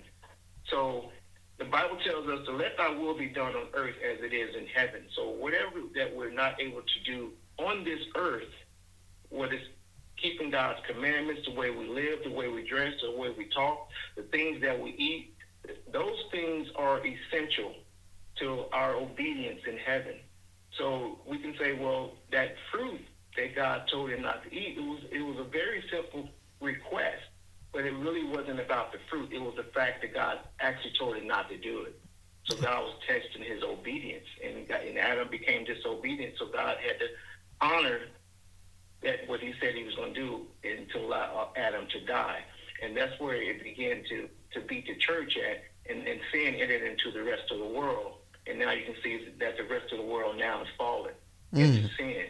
[0.70, 1.10] So
[1.58, 4.54] the Bible tells us to let thy will be done on earth as it is
[4.54, 5.02] in heaven.
[5.14, 8.52] So whatever that we're not able to do on this earth,
[9.30, 9.60] what is
[10.20, 13.88] keeping God's commandments, the way we live, the way we dress, the way we talk,
[14.16, 15.34] the things that we eat,
[15.92, 17.74] those things are essential
[18.36, 20.14] to our obedience in heaven.
[20.76, 23.00] So we can say, well, that fruit
[23.36, 26.28] that God told him not to eat, it was it was a very simple
[26.60, 27.22] request,
[27.72, 29.32] but it really wasn't about the fruit.
[29.32, 32.00] It was the fact that God actually told him not to do it.
[32.44, 36.34] So God was testing his obedience, and, God, and Adam became disobedient.
[36.38, 37.06] So God had to
[37.60, 38.00] honor
[39.02, 42.40] that what He said He was going to do and to allow Adam to die,
[42.82, 46.82] and that's where it began to to beat the church at, and, and sin entered
[46.82, 48.14] into the rest of the world.
[48.46, 51.12] And now you can see that the rest of the world now is fallen
[51.52, 51.96] into mm.
[51.96, 52.26] sin.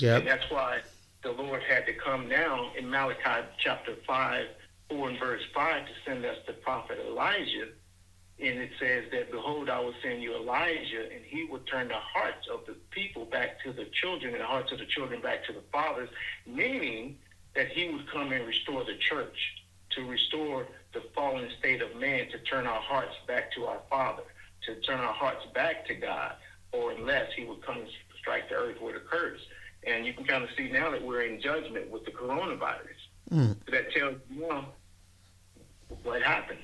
[0.00, 0.20] Yep.
[0.20, 0.80] And that's why
[1.22, 4.46] the Lord had to come down in Malachi chapter 5,
[4.90, 7.68] 4 and verse 5 to send us the prophet Elijah
[8.40, 11.94] and it says that, Behold, I will send you Elijah, and he will turn the
[11.94, 15.44] hearts of the people back to the children, and the hearts of the children back
[15.46, 16.08] to the fathers,
[16.46, 17.18] meaning
[17.56, 22.30] that he would come and restore the church, to restore the fallen state of man,
[22.30, 24.22] to turn our hearts back to our Father,
[24.66, 26.34] to turn our hearts back to God,
[26.70, 27.88] or unless he would come and
[28.20, 29.40] strike the earth with a curse.
[29.84, 32.98] And you can kind of see now that we're in judgment with the coronavirus.
[33.32, 33.56] Mm.
[33.64, 34.74] So that tells you well,
[36.02, 36.58] what happened.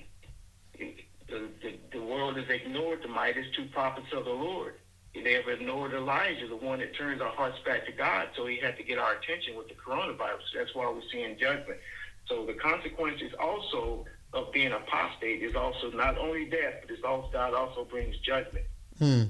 [1.29, 4.75] The, the, the world has ignored the mightiest two prophets of the Lord.
[5.15, 8.29] They have ignored Elijah, the one that turns our hearts back to God.
[8.37, 10.41] So he had to get our attention with the coronavirus.
[10.55, 11.79] That's why we're seeing judgment.
[12.27, 17.31] So the consequences also of being apostate is also not only death, but it's also
[17.33, 18.67] God also brings judgment.
[18.99, 19.23] Hmm.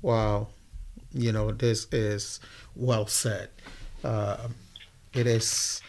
[0.00, 0.48] Wow.
[1.12, 2.40] You know, this is
[2.74, 3.50] well said.
[4.02, 4.48] Uh,
[5.12, 5.82] it is,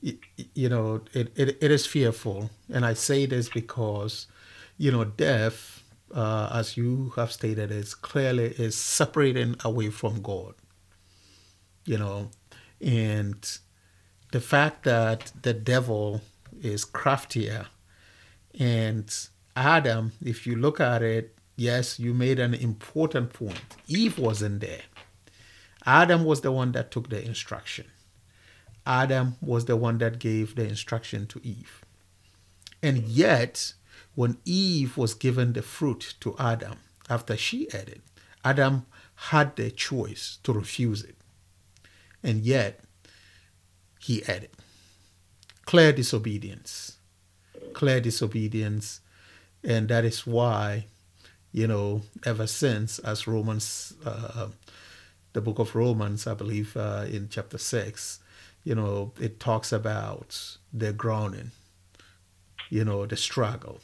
[0.00, 2.50] you know, it, it, it is fearful.
[2.72, 4.28] And I say this because,
[4.80, 10.54] you know, death, uh, as you have stated, is clearly is separating away from God.
[11.84, 12.30] You know,
[12.80, 13.58] and
[14.32, 16.22] the fact that the devil
[16.62, 17.66] is craftier
[18.58, 19.14] and
[19.54, 23.76] Adam, if you look at it, yes, you made an important point.
[23.86, 24.84] Eve wasn't there.
[25.84, 27.84] Adam was the one that took the instruction.
[28.86, 31.84] Adam was the one that gave the instruction to Eve.
[32.82, 33.74] And yet,
[34.14, 38.02] when Eve was given the fruit to Adam after she ate it,
[38.44, 41.16] Adam had the choice to refuse it.
[42.22, 42.80] And yet,
[43.98, 44.54] he ate it.
[45.64, 46.96] Clear disobedience.
[47.72, 49.00] Clear disobedience.
[49.62, 50.86] And that is why,
[51.52, 54.48] you know, ever since, as Romans, uh,
[55.32, 58.20] the book of Romans, I believe uh, in chapter 6,
[58.64, 61.52] you know, it talks about the groaning,
[62.68, 63.80] you know, the struggle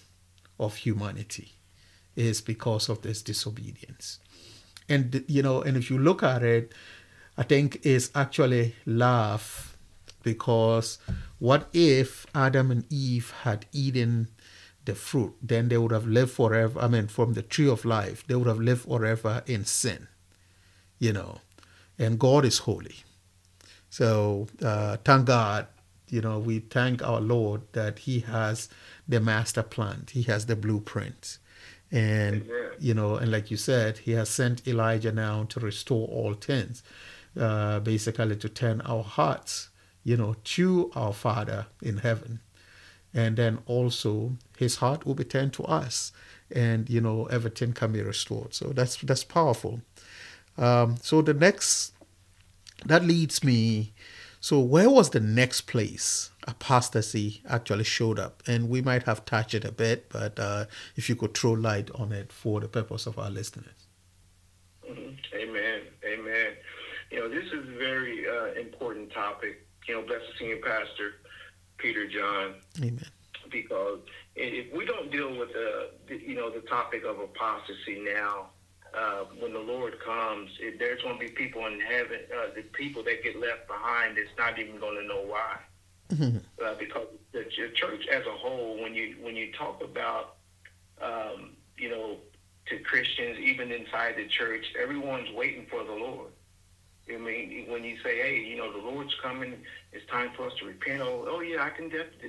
[0.59, 1.53] of humanity
[2.15, 4.19] is because of this disobedience.
[4.89, 6.73] And, you know, and if you look at it,
[7.37, 9.77] I think it's actually love
[10.23, 10.99] because
[11.39, 14.29] what if Adam and Eve had eaten
[14.85, 15.35] the fruit?
[15.43, 16.81] Then they would have lived forever.
[16.81, 20.09] I mean, from the tree of life, they would have lived forever in sin,
[20.99, 21.41] you know,
[21.99, 22.97] and God is holy.
[23.91, 25.67] So uh, thank God,
[26.09, 28.69] you know, we thank our Lord that He has
[29.09, 31.39] the master plan, He has the blueprint.
[31.93, 32.49] And,
[32.81, 36.83] you know, and like you said, He has sent Elijah now to restore all things,
[37.39, 39.71] uh, basically to turn our hearts,
[40.03, 42.41] you know, to our Father in heaven.
[43.15, 46.13] And then also His heart will be turned to us
[46.51, 49.81] and you know everything can be restored so that's that's powerful
[50.59, 51.93] um, so the next
[52.85, 53.93] that leads me
[54.47, 58.45] so where was the next place apostasy actually showed up?
[58.47, 61.91] And we might have touched it a bit but uh, if you could throw light
[61.97, 63.89] on it for the purpose of our listeners.
[64.89, 65.15] Mm-hmm.
[65.35, 65.81] amen.
[66.05, 66.53] Amen.
[67.11, 69.67] You know this is a very uh, important topic.
[69.89, 71.15] You know blessed senior pastor
[71.79, 72.55] peter john.
[72.79, 73.11] Amen.
[73.51, 73.99] Because
[74.37, 78.51] if we don't deal with the, you know the topic of apostasy now
[78.97, 82.63] uh, when the Lord comes, it, there's going to be people in heaven, uh, the
[82.63, 85.57] people that get left behind, it's not even going to know why.
[86.11, 86.39] Mm-hmm.
[86.65, 90.37] Uh, because the, the, church as a whole, when you when you talk about,
[91.03, 92.17] um, you know,
[92.67, 96.31] to Christians, even inside the church, everyone's waiting for the Lord.
[97.13, 99.55] I mean, when you say, "Hey, you know, the Lord's coming.
[99.93, 102.21] It's time for us to repent." Oh, oh yeah, I can def-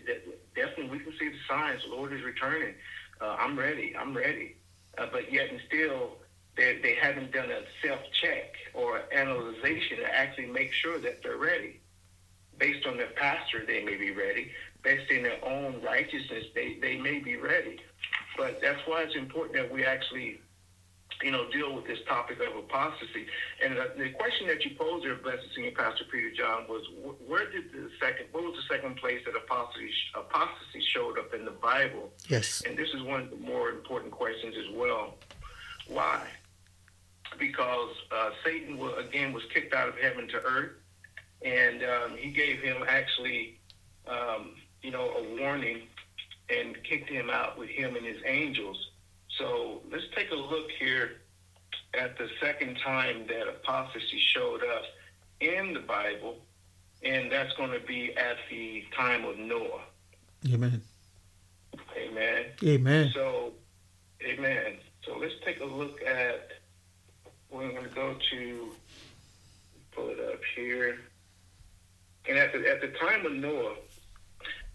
[0.55, 0.89] definitely.
[0.89, 1.83] We can see the signs.
[1.83, 2.73] The Lord is returning.
[3.21, 3.95] Uh, I'm ready.
[3.97, 4.55] I'm ready.
[4.97, 6.17] Uh, but yet, and still,
[6.57, 11.37] they, they haven't done a self check or analyzation to actually make sure that they're
[11.37, 11.79] ready.
[12.57, 14.51] Based on their pastor, they may be ready.
[14.83, 17.79] Based in their own righteousness, they, they may be ready.
[18.35, 20.41] But that's why it's important that we actually,
[21.21, 23.27] you know, deal with this topic of apostasy.
[23.63, 26.83] And the, the question that you posed there, Blessed Senior Pastor Peter John, was
[27.27, 31.45] where did the second, what was the second place that apostasy, apostasy showed up in
[31.45, 32.09] the Bible?
[32.27, 32.63] Yes.
[32.65, 35.13] And this is one of the more important questions as well.
[35.87, 36.27] Why?
[37.39, 40.71] Because uh, Satan was, again was kicked out of heaven to earth,
[41.43, 43.59] and um, he gave him actually,
[44.07, 45.81] um, you know, a warning
[46.49, 48.91] and kicked him out with him and his angels.
[49.37, 51.21] So let's take a look here
[51.93, 54.83] at the second time that apostasy showed up
[55.39, 56.37] in the Bible,
[57.03, 59.81] and that's going to be at the time of Noah.
[60.51, 60.81] Amen.
[61.95, 62.45] Amen.
[62.63, 63.11] Amen.
[63.13, 63.53] So,
[64.23, 64.77] amen.
[65.05, 66.51] So let's take a look at
[67.57, 68.69] we're going to go to
[69.91, 70.99] pull it up here.
[72.29, 73.75] And at the, at the time of Noah,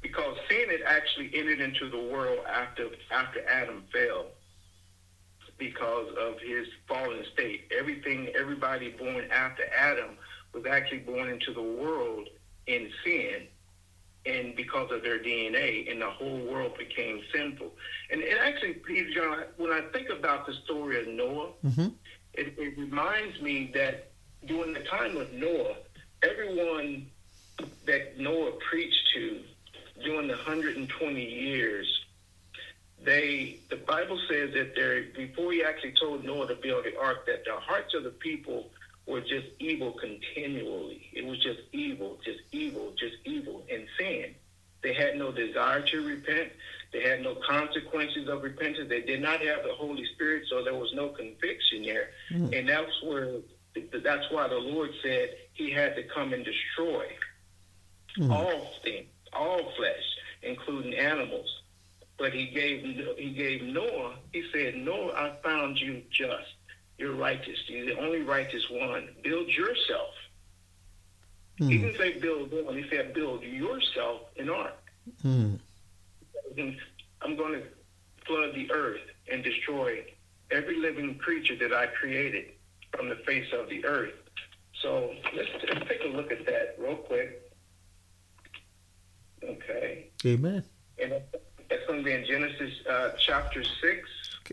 [0.00, 4.26] because sin had actually entered into the world after after Adam fell
[5.58, 7.70] because of his fallen state.
[7.78, 10.16] Everything, everybody born after Adam
[10.52, 12.28] was actually born into the world
[12.66, 13.46] in sin
[14.24, 17.70] and because of their DNA, and the whole world became sinful.
[18.10, 18.80] And it actually,
[19.14, 21.88] John, when I think about the story of Noah, mm-hmm.
[22.34, 24.10] It, it reminds me that
[24.46, 25.76] during the time of Noah,
[26.22, 27.06] everyone
[27.86, 29.40] that Noah preached to
[30.02, 32.04] during the 120 years,
[33.04, 37.26] they the Bible says that there before he actually told Noah to build the ark,
[37.26, 38.70] that the hearts of the people
[39.06, 41.08] were just evil continually.
[41.12, 44.34] It was just evil, just evil, just evil and sin.
[44.82, 46.52] They had no desire to repent.
[46.92, 48.88] They had no consequences of repentance.
[48.88, 52.10] They did not have the Holy Spirit, so there was no conviction there.
[52.30, 52.58] Mm.
[52.58, 53.36] And that's where
[54.04, 57.06] that's why the Lord said he had to come and destroy
[58.18, 58.30] mm.
[58.30, 60.04] all things, all flesh,
[60.42, 61.48] including animals.
[62.18, 62.82] But he gave
[63.16, 66.54] he gave Noah, he said, Noah, I found you just
[66.98, 67.58] you're righteous.
[67.66, 69.08] You're the only righteous one.
[69.24, 70.14] Build yourself.
[71.58, 71.70] Mm.
[71.70, 72.76] He didn't say build one.
[72.76, 74.76] He said build yourself an ark.
[75.24, 75.58] Mm.
[76.58, 77.62] I'm going to
[78.26, 79.00] flood the earth
[79.30, 80.04] and destroy
[80.50, 82.52] every living creature that I created
[82.94, 84.14] from the face of the earth.
[84.80, 87.52] So let's, let's take a look at that real quick.
[89.42, 90.10] Okay.
[90.26, 90.64] Amen.
[91.02, 91.12] And
[91.68, 94.08] that's going to be in Genesis uh, chapter 6.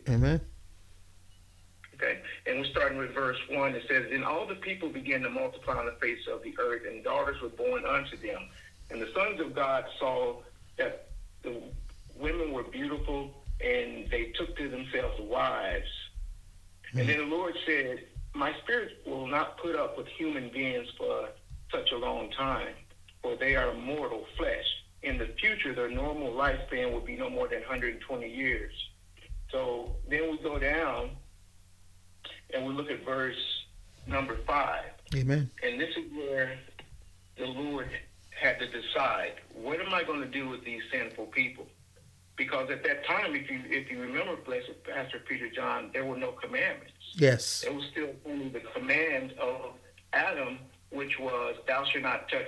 [0.10, 0.42] Amen.
[1.96, 3.76] Okay, and we're starting with verse 1.
[3.76, 6.84] It says, Then all the people began to multiply on the face of the earth,
[6.88, 8.48] and daughters were born unto them.
[8.90, 10.38] And the sons of God saw
[10.78, 11.10] that
[11.44, 11.62] the
[12.20, 15.88] women were beautiful, and they took to themselves wives.
[16.88, 17.00] Mm-hmm.
[17.00, 21.30] And then the Lord said, My spirit will not put up with human beings for
[21.72, 22.74] such a long time,
[23.22, 24.66] for they are mortal flesh.
[25.02, 28.74] In the future, their normal lifespan will be no more than 120 years.
[29.52, 31.12] So then we go down
[32.54, 33.38] and we look at verse
[34.08, 34.86] number five.
[35.16, 35.50] Amen.
[35.64, 36.60] And this is where
[37.38, 37.90] the Lord
[38.30, 41.68] had to decide what am I going to do with these sinful people?
[42.40, 46.16] Because at that time, if you if you remember, blessed Pastor Peter John, there were
[46.16, 46.94] no commandments.
[47.16, 47.66] Yes.
[47.68, 49.74] it was still only the command of
[50.14, 50.58] Adam,
[50.90, 52.48] which was, "Thou shalt not touch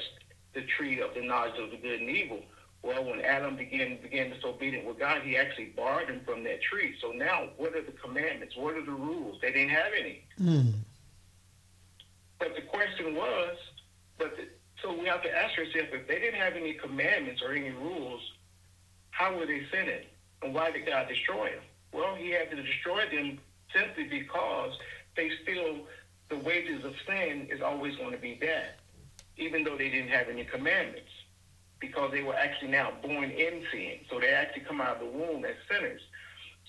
[0.53, 2.41] the tree of the knowledge of the good and evil."
[2.83, 6.95] Well, when Adam began began disobedient with God, he actually barred him from that tree.
[7.01, 8.55] So now, what are the commandments?
[8.55, 9.41] What are the rules?
[9.41, 10.23] They didn't have any.
[10.39, 10.73] Mm.
[12.39, 13.57] But the question was,
[14.17, 14.47] but the,
[14.81, 18.21] so we have to ask ourselves: if they didn't have any commandments or any rules,
[19.21, 20.05] how were they sinning,
[20.41, 21.63] and why did God destroy them?
[21.93, 23.37] Well, He had to destroy them
[23.71, 24.71] simply because
[25.15, 25.85] they still
[26.29, 28.73] the wages of sin is always going to be death,
[29.37, 31.11] even though they didn't have any commandments
[31.79, 33.99] because they were actually now born in sin.
[34.09, 36.01] So they actually come out of the womb as sinners.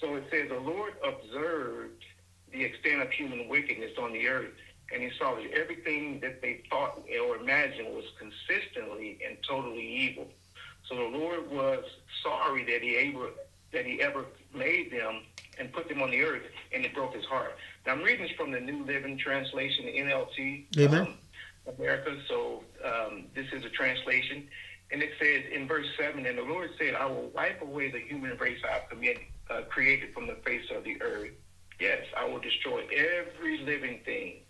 [0.00, 2.05] So it says the Lord observed
[2.50, 4.53] the extent of human wickedness on the earth,
[4.92, 10.28] and he saw that everything that they thought or imagined was consistently and totally evil.
[10.89, 11.85] So the Lord was
[12.22, 13.30] sorry that he ever
[13.72, 15.22] that he ever made them
[15.59, 17.57] and put them on the earth, and it broke his heart.
[17.87, 21.01] Now I'm reading this from the New Living Translation, the NLT, Amen.
[21.01, 21.14] Um,
[21.78, 22.16] America.
[22.28, 24.49] So um, this is a translation.
[24.91, 28.01] And it says in verse 7 And the Lord said, I will wipe away the
[28.01, 31.30] human race I have committed, uh, created from the face of the earth.
[31.80, 34.41] Yes, I will destroy every living thing,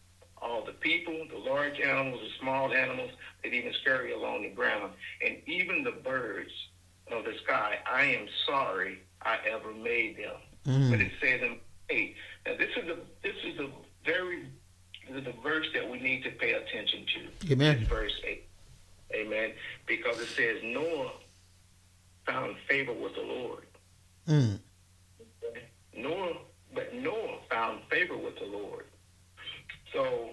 [0.43, 3.11] all the people, the large animals, the small animals
[3.43, 4.93] that even scurry along the ground,
[5.24, 6.51] and even the birds
[7.11, 7.78] of the sky.
[7.90, 10.36] I am sorry I ever made them.
[10.66, 10.90] Mm.
[10.90, 12.14] But it says in 8.
[12.47, 13.70] Now, this is the, this is the
[14.05, 14.47] very
[15.11, 17.53] the verse that we need to pay attention to.
[17.53, 17.84] Amen.
[17.86, 18.45] verse 8.
[19.14, 19.53] Amen.
[19.86, 21.12] Because it says Noah
[22.26, 23.66] found favor with the Lord.
[24.28, 24.59] Mm.
[25.97, 26.34] Noah,
[26.74, 28.86] but Noah found favor with the Lord.
[29.93, 30.30] So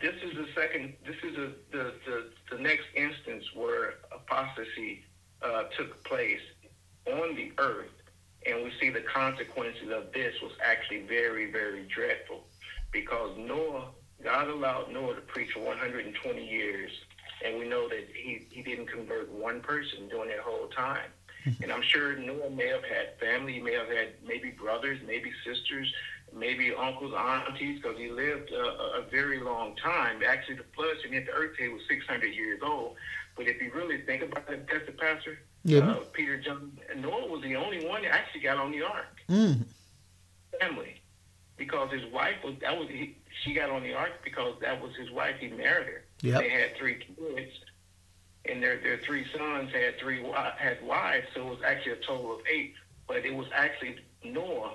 [0.00, 0.94] this is the second.
[1.06, 5.04] This is a, the, the the next instance where apostasy
[5.42, 6.40] uh, took place
[7.06, 7.90] on the earth,
[8.46, 12.44] and we see the consequences of this was actually very very dreadful,
[12.90, 13.90] because Noah,
[14.22, 16.90] God allowed Noah to preach for 120 years
[17.44, 21.10] and we know that he, he didn't convert one person during that whole time.
[21.44, 21.62] Mm-hmm.
[21.64, 25.32] And I'm sure Noah may have had family, he may have had maybe brothers, maybe
[25.44, 25.92] sisters,
[26.34, 28.64] maybe uncles, aunties, because he lived a,
[29.00, 30.20] a, very long time.
[30.26, 32.96] Actually, the flood and hit the earth he was 600 years old.
[33.36, 35.80] But if you really think about it, that's the Pastor yeah.
[35.80, 39.20] uh, Peter John, Noah was the only one that actually got on the ark.
[39.28, 39.64] Mm.
[40.60, 41.00] Family.
[41.56, 44.94] Because his wife was, that was, he, she got on the ark because that was
[44.96, 45.36] his wife.
[45.38, 46.04] He married her.
[46.22, 46.40] Yep.
[46.40, 47.52] They had three kids.
[48.44, 50.24] and their their three sons had three
[50.56, 52.74] had wives, so it was actually a total of eight.
[53.06, 54.74] But it was actually Noah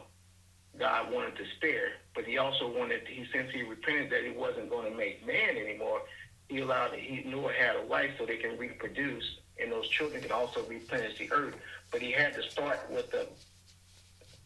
[0.80, 4.70] God wanted to spare, but He also wanted he since He repented that He wasn't
[4.70, 6.02] going to make man anymore.
[6.50, 10.32] He allowed he Noah had a wife so they can reproduce, and those children can
[10.32, 11.56] also replenish the earth.
[11.92, 13.28] But he had to start with the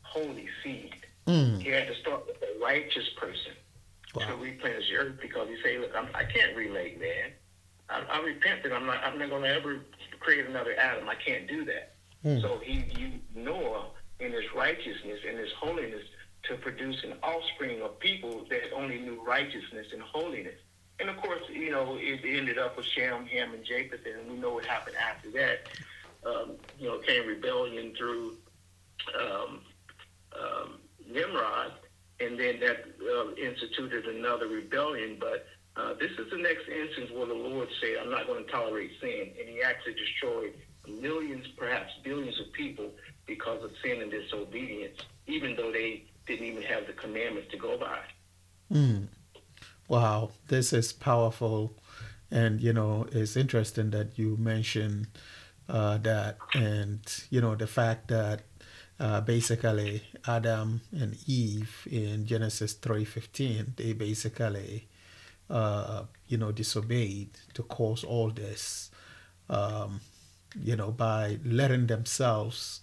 [0.02, 0.96] holy seed.
[1.28, 1.62] Mm.
[1.62, 3.54] He had to start with a righteous person
[4.16, 4.28] wow.
[4.28, 7.32] to replenish the earth because he said, "Look, I'm, I can not relate man.
[7.90, 9.04] I, I repent that I'm not.
[9.04, 9.82] I'm not going to ever
[10.20, 11.08] create another Adam.
[11.08, 11.94] I can't do that."
[12.26, 12.42] Mm.
[12.42, 13.86] So he you, Noah
[14.20, 16.04] in his righteousness and his holiness
[16.44, 20.56] to produce an offspring of people that only knew righteousness and holiness.
[21.00, 24.38] And of course, you know, it ended up with Shem, Ham, and Japheth, and we
[24.38, 25.68] know what happened after that.
[26.24, 28.38] Um, you know, came rebellion through
[29.20, 29.62] um,
[30.40, 30.80] um,
[31.10, 31.74] Nimrod,
[32.20, 35.18] and then that uh, instituted another rebellion.
[35.20, 38.52] But uh, this is the next instance where the Lord said, I'm not going to
[38.52, 39.32] tolerate sin.
[39.40, 40.54] And he actually destroyed
[40.88, 42.92] millions, perhaps billions of people
[43.26, 47.78] because of sin and disobedience, even though they didn't even have the commandments to go
[47.78, 48.00] by.
[48.72, 49.08] Mm.
[49.88, 51.74] Wow, this is powerful.
[52.30, 55.08] And, you know, it's interesting that you mentioned
[55.68, 57.00] uh, that and,
[57.30, 58.42] you know, the fact that
[59.00, 64.88] uh, basically Adam and Eve in Genesis 3.15, they basically,
[65.50, 68.92] uh, you know, disobeyed to cause all this,
[69.50, 70.00] um,
[70.62, 72.82] you know, by letting themselves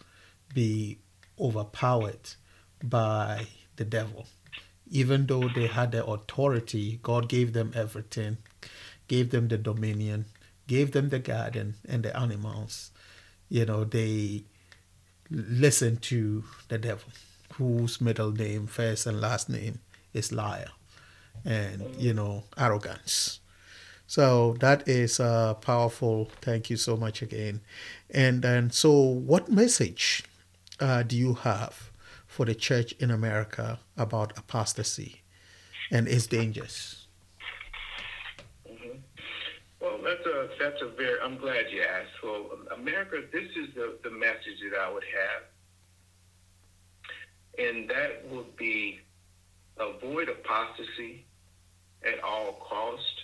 [0.52, 0.98] be
[1.40, 2.34] overpowered
[2.82, 4.26] by the devil.
[4.90, 8.38] Even though they had the authority, God gave them everything,
[9.06, 10.26] gave them the dominion,
[10.66, 12.90] gave them the garden and the animals.
[13.48, 14.44] You know, they
[15.30, 17.10] listened to the devil,
[17.54, 19.80] whose middle name, first and last name,
[20.14, 20.70] is liar
[21.44, 23.40] and, you know, arrogance.
[24.06, 26.30] So that is uh, powerful.
[26.40, 27.60] Thank you so much again.
[28.10, 30.24] And then, so what message
[30.80, 31.90] uh, do you have
[32.38, 35.22] for the church in America about apostasy
[35.90, 37.08] and its dangers?
[38.64, 38.98] Mm-hmm.
[39.80, 41.18] Well, that's a that's a very.
[41.20, 42.22] I'm glad you asked.
[42.22, 45.42] Well, America, this is the the message that I would have,
[47.66, 49.00] and that would be
[49.76, 51.24] avoid apostasy
[52.06, 53.16] at all cost.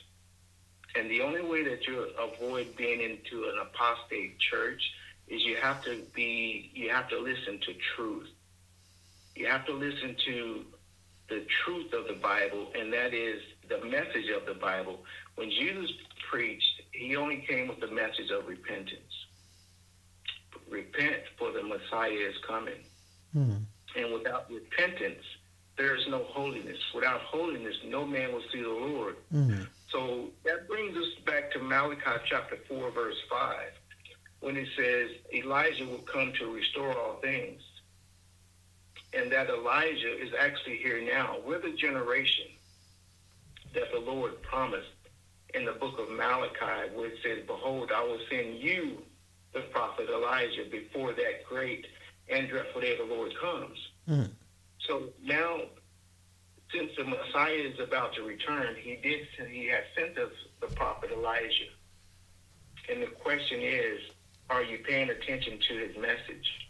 [0.97, 4.83] And the only way that you avoid being into an apostate church
[5.29, 8.29] is you have to be you have to listen to truth
[9.35, 10.65] you have to listen to
[11.29, 15.05] the truth of the Bible, and that is the message of the Bible.
[15.37, 15.91] When Jesus
[16.31, 19.01] preached, he only came with the message of repentance.
[20.69, 22.85] Repent, for the Messiah is coming.
[23.35, 23.63] Mm.
[23.97, 25.25] And without repentance,
[25.77, 26.79] there is no holiness.
[26.95, 29.17] Without holiness, no man will see the Lord.
[29.33, 29.67] Mm.
[29.91, 33.57] So that brings us back to Malachi chapter 4, verse 5,
[34.41, 37.61] when it says, Elijah will come to restore all things
[39.17, 41.37] and that Elijah is actually here now.
[41.47, 42.47] We're the generation
[43.75, 44.89] that the Lord promised
[45.55, 49.03] in the book of Malachi, where it says, Behold, I will send you
[49.53, 51.87] the prophet Elijah before that great
[52.29, 53.79] and dreadful day of the Lord comes.
[54.09, 54.31] Mm.
[54.89, 55.61] So now,
[56.73, 61.11] since the Messiah is about to return, he did he has sent us the prophet
[61.13, 61.71] Elijah.
[62.91, 64.01] And the question is,
[64.51, 66.64] are you paying attention to his message?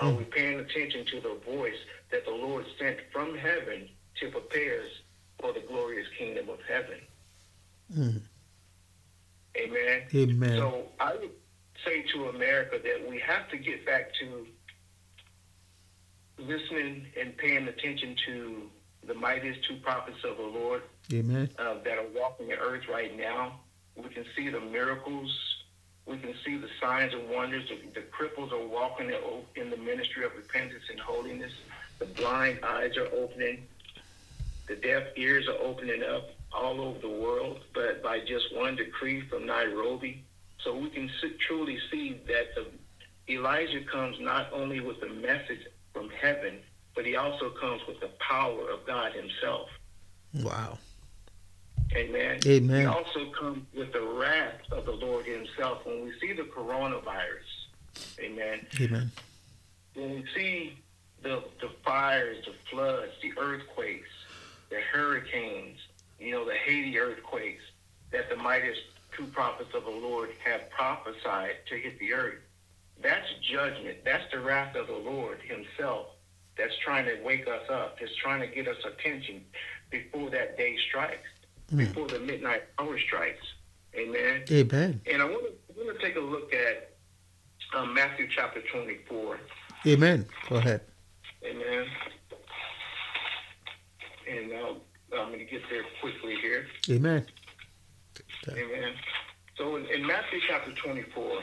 [0.00, 1.78] Are we paying attention to the voice
[2.10, 3.88] that the Lord sent from heaven
[4.20, 4.90] to prepare us
[5.40, 7.00] for the glorious kingdom of heaven?
[7.96, 8.20] Mm.
[9.56, 10.02] Amen.
[10.14, 10.56] Amen.
[10.56, 11.30] So I would
[11.84, 14.46] say to America that we have to get back to
[16.38, 18.70] listening and paying attention to
[19.06, 20.82] the mightiest two prophets of the Lord
[21.12, 21.50] Amen.
[21.58, 23.60] Uh, that are walking the earth right now.
[23.96, 25.34] We can see the miracles
[26.08, 27.68] we can see the signs and wonders.
[27.68, 29.12] The, the cripples are walking
[29.56, 31.52] in the ministry of repentance and holiness.
[31.98, 33.66] The blind eyes are opening.
[34.66, 39.20] The deaf ears are opening up all over the world, but by just one decree
[39.22, 40.24] from Nairobi.
[40.64, 42.66] So we can see, truly see that the,
[43.32, 46.58] Elijah comes not only with a message from heaven,
[46.94, 49.68] but he also comes with the power of God himself.
[50.34, 50.78] Wow.
[51.96, 52.40] Amen.
[52.46, 52.80] Amen.
[52.80, 55.86] He also comes with the wrath of the Lord Himself.
[55.86, 57.58] When we see the coronavirus,
[58.20, 58.66] Amen.
[58.80, 59.10] Amen.
[59.94, 60.78] When we see
[61.22, 64.08] the the fires, the floods, the earthquakes,
[64.70, 65.78] the hurricanes,
[66.20, 67.62] you know, the Haiti earthquakes
[68.10, 68.80] that the mightiest
[69.16, 72.40] two prophets of the Lord have prophesied to hit the earth.
[73.02, 73.98] That's judgment.
[74.04, 76.08] That's the wrath of the Lord Himself
[76.56, 79.44] that's trying to wake us up, that's trying to get us attention
[79.90, 81.28] before that day strikes
[81.72, 81.78] mm.
[81.78, 83.44] before the midnight hour strikes.
[83.94, 84.44] Amen.
[84.50, 85.00] Amen.
[85.10, 86.90] And I want to, I want to take a look at
[87.76, 89.38] um, Matthew chapter 24.
[89.86, 90.26] Amen.
[90.48, 90.82] Go ahead.
[91.44, 91.86] Amen.
[94.30, 94.74] And uh,
[95.16, 96.66] I'm going to get there quickly here.
[96.90, 97.24] Amen.
[98.48, 98.92] Amen.
[99.56, 101.40] So in, in Matthew chapter 24,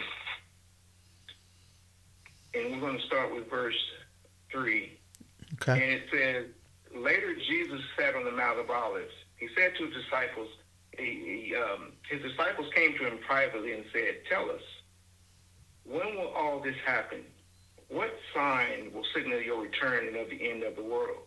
[2.53, 3.77] and we're going to start with verse
[4.51, 4.97] 3.
[5.53, 5.71] Okay.
[5.71, 6.45] And it says,
[6.95, 9.11] Later Jesus sat on the Mount of Olives.
[9.37, 10.49] He said to his disciples,
[10.97, 14.61] he, he, um, his disciples came to him privately and said, Tell us,
[15.83, 17.19] when will all this happen?
[17.89, 21.23] What sign will signal your return and of the end of the world?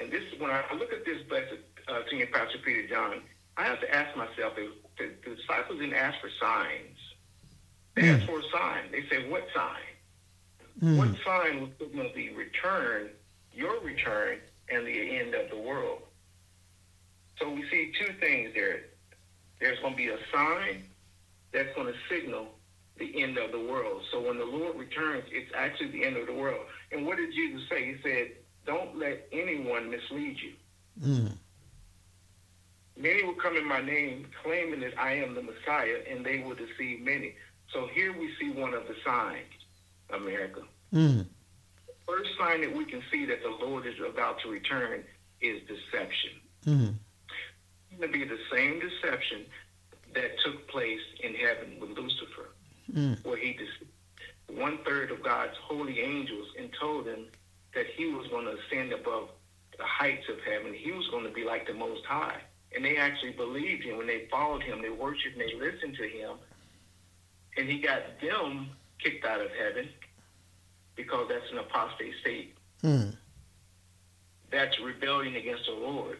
[0.00, 1.54] And this, when I look at this, blessed
[1.88, 3.22] uh, senior pastor Peter John,
[3.56, 6.96] I have to ask myself, if the, the disciples didn't ask for signs.
[7.94, 8.14] They Mm.
[8.20, 8.90] asked for a sign.
[8.92, 9.82] They said, What sign?
[10.82, 10.96] Mm.
[10.98, 13.08] What sign will signal the return,
[13.52, 16.02] your return, and the end of the world?
[17.38, 18.80] So we see two things there.
[19.60, 20.84] There's going to be a sign
[21.52, 22.48] that's going to signal
[22.98, 24.02] the end of the world.
[24.10, 26.60] So when the Lord returns, it's actually the end of the world.
[26.92, 27.84] And what did Jesus say?
[27.84, 28.32] He said,
[28.66, 30.52] Don't let anyone mislead you.
[31.00, 31.32] Mm.
[32.96, 36.56] Many will come in my name, claiming that I am the Messiah, and they will
[36.56, 37.34] deceive many.
[37.72, 39.46] So here we see one of the signs,
[40.10, 40.62] America.
[40.92, 41.26] Mm.
[42.06, 45.04] First sign that we can see that the Lord is about to return
[45.40, 46.30] is deception.
[46.66, 46.94] Mm.
[48.00, 49.44] To be the same deception
[50.14, 52.50] that took place in heaven with Lucifer,
[52.92, 53.22] Mm.
[53.24, 53.90] where he deceived
[54.46, 57.26] one third of God's holy angels and told them
[57.74, 59.30] that he was going to ascend above
[59.76, 60.72] the heights of heaven.
[60.72, 62.40] He was going to be like the Most High.
[62.74, 66.08] And they actually believed him when they followed him, they worshiped and they listened to
[66.08, 66.36] him.
[67.56, 69.88] And he got them kicked out of heaven
[70.96, 72.54] because that's an apostate state.
[72.82, 73.14] Mm.
[74.50, 76.18] That's rebellion against the Lord.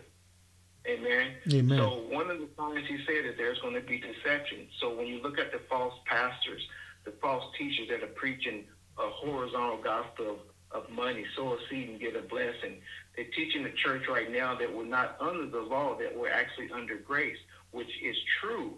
[0.86, 1.32] Amen.
[1.52, 1.78] Amen.
[1.78, 4.68] So one of the signs he said is there's going to be deception.
[4.80, 6.66] So when you look at the false pastors,
[7.04, 8.64] the false teachers that are preaching
[8.98, 10.38] a horizontal gospel
[10.72, 12.80] of, of money, sow a seed and get a blessing,
[13.16, 16.70] they're teaching the church right now that we're not under the law, that we're actually
[16.70, 17.38] under grace,
[17.70, 18.74] which is true.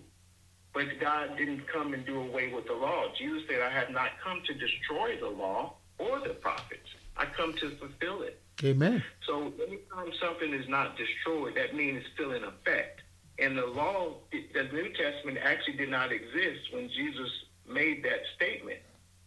[0.72, 3.06] But God didn't come and do away with the law.
[3.18, 6.88] Jesus said, I have not come to destroy the law or the prophets.
[7.16, 8.40] I come to fulfill it.
[8.62, 9.02] Amen.
[9.26, 13.02] So anytime something is not destroyed, that means it's still in effect.
[13.38, 17.30] And the law, the New Testament actually did not exist when Jesus
[17.66, 18.80] made that statement.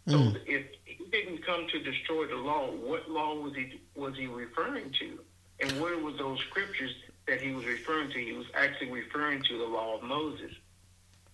[0.08, 0.42] So Mm.
[0.46, 4.92] if he didn't come to destroy the law, what law was he was he referring
[5.00, 5.24] to?
[5.62, 6.94] And where were those scriptures
[7.26, 8.20] that he was referring to?
[8.20, 10.52] He was actually referring to the law of Moses,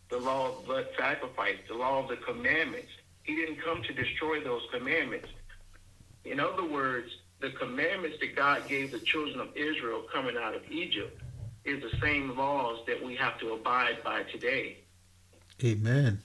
[0.10, 2.92] the law of blood sacrifice, the law of the commandments.
[3.24, 5.30] He didn't come to destroy those commandments.
[6.26, 10.62] In other words, the commandments that God gave the children of Israel coming out of
[10.70, 11.22] Egypt
[11.66, 14.80] is the same laws that we have to abide by today.
[15.64, 16.20] Amen.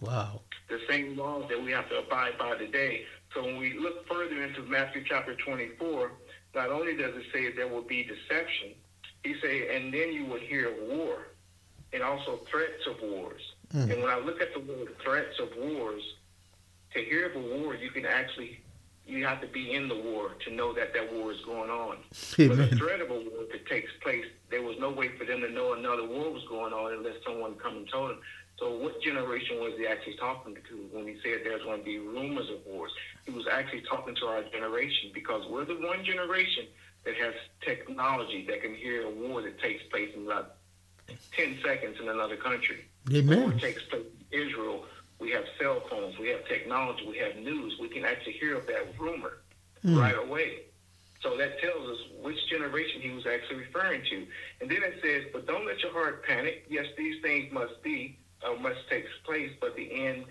[0.00, 0.40] Wow.
[0.68, 3.04] The same laws that we have to abide by today.
[3.34, 6.12] So when we look further into Matthew chapter 24,
[6.54, 8.74] not only does it say there will be deception,
[9.22, 11.28] he say, and then you will hear of war
[11.92, 13.42] and also threats of wars.
[13.74, 13.92] Mm.
[13.92, 16.02] And when I look at the word threats of wars,
[16.94, 18.60] to hear of a war, you can actually,
[19.06, 21.98] you have to be in the war to know that that war is going on.
[22.10, 22.78] But the Amen.
[22.78, 25.74] threat of a war that takes place, there was no way for them to know
[25.74, 28.20] another war was going on unless someone come and told them.
[28.58, 31.98] So what generation was he actually talking to when he said there's going to be
[31.98, 32.90] rumors of wars?
[33.26, 36.64] He was actually talking to our generation because we're the one generation
[37.04, 40.56] that has technology that can hear a war that takes place in about
[41.32, 42.86] 10 seconds in another country.
[43.10, 43.58] War Amen.
[43.58, 44.02] takes place
[44.32, 44.84] in Israel.
[45.18, 46.18] We have cell phones.
[46.18, 47.06] We have technology.
[47.08, 47.76] We have news.
[47.80, 49.38] We can actually hear of that rumor
[49.84, 50.00] Mm.
[50.00, 50.62] right away.
[51.22, 54.26] So that tells us which generation he was actually referring to.
[54.60, 56.64] And then it says, but don't let your heart panic.
[56.68, 60.24] Yes, these things must be, uh, must take place, but the end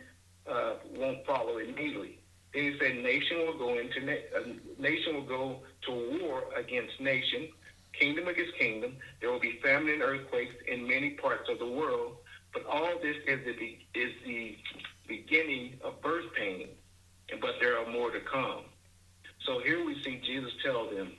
[0.48, 2.20] uh, won't follow immediately.
[2.54, 4.44] Then he said, nation will go into, na- uh,
[4.78, 7.50] nation will go to war against nation,
[7.94, 8.98] kingdom against kingdom.
[9.20, 12.18] There will be famine and earthquakes in many parts of the world.
[12.56, 14.58] But all this is the, be- is the
[15.10, 16.70] beginning of birth pain,
[17.42, 18.62] but there are more to come.
[19.46, 21.12] So here we see Jesus tell them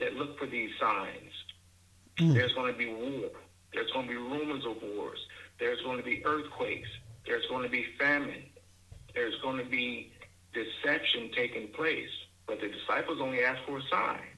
[0.00, 1.32] that look for these signs.
[2.18, 2.34] Mm.
[2.34, 3.30] There's going to be war.
[3.72, 5.20] There's going to be rumors of wars.
[5.60, 6.88] There's going to be earthquakes.
[7.24, 8.42] There's going to be famine.
[9.14, 10.12] There's going to be
[10.52, 12.10] deception taking place.
[12.48, 14.29] But the disciples only asked for a sign.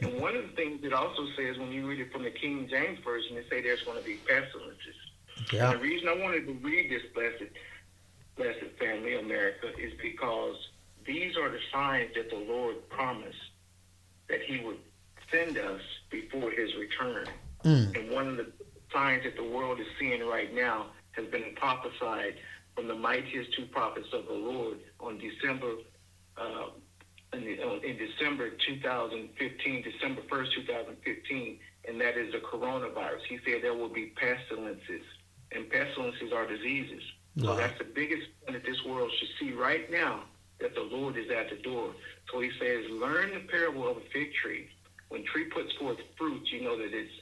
[0.00, 2.68] And one of the things it also says when you read it from the King
[2.68, 4.94] James Version, it say there's going to be pestilences.
[5.52, 5.70] Yeah.
[5.70, 7.52] And the reason I wanted to read this blessed,
[8.36, 10.56] blessed family, America, is because
[11.06, 13.36] these are the signs that the Lord promised
[14.28, 14.78] that He would
[15.30, 15.80] send us
[16.10, 17.26] before His return.
[17.64, 17.96] Mm.
[17.96, 18.46] And one of the
[18.92, 22.34] signs that the world is seeing right now has been prophesied
[22.74, 25.74] from the mightiest two prophets of the Lord on December
[26.36, 26.66] uh,
[27.42, 31.58] in, uh, in, December 2015, December 1st, 2015,
[31.88, 33.20] and that is the coronavirus.
[33.28, 35.02] He said there will be pestilences,
[35.52, 37.02] and pestilences are diseases.
[37.36, 37.44] Wow.
[37.46, 40.24] So that's the biggest thing that this world should see right now
[40.60, 41.92] that the Lord is at the door.
[42.32, 44.68] So he says, learn the parable of a fig tree.
[45.08, 47.12] When tree puts forth fruit, you know that its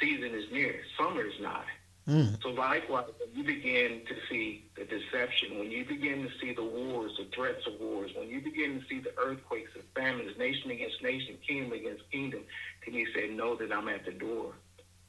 [0.00, 0.80] season is near.
[0.98, 1.64] Summer is nigh.
[2.08, 2.42] Mm.
[2.42, 6.64] So likewise, when you begin to see the deception, when you begin to see the
[6.64, 10.70] wars, the threats of wars, when you begin to see the earthquakes, the famines, nation
[10.70, 12.40] against nation, kingdom against kingdom,
[12.84, 14.54] then he said, know that I'm at the door.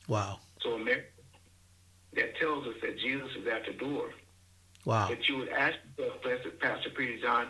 [0.09, 0.39] Wow.
[0.61, 1.07] So America,
[2.15, 4.09] that tells us that Jesus is at the door.
[4.83, 5.07] Wow.
[5.07, 7.47] But you would ask yourself, Blessed Pastor Peter John,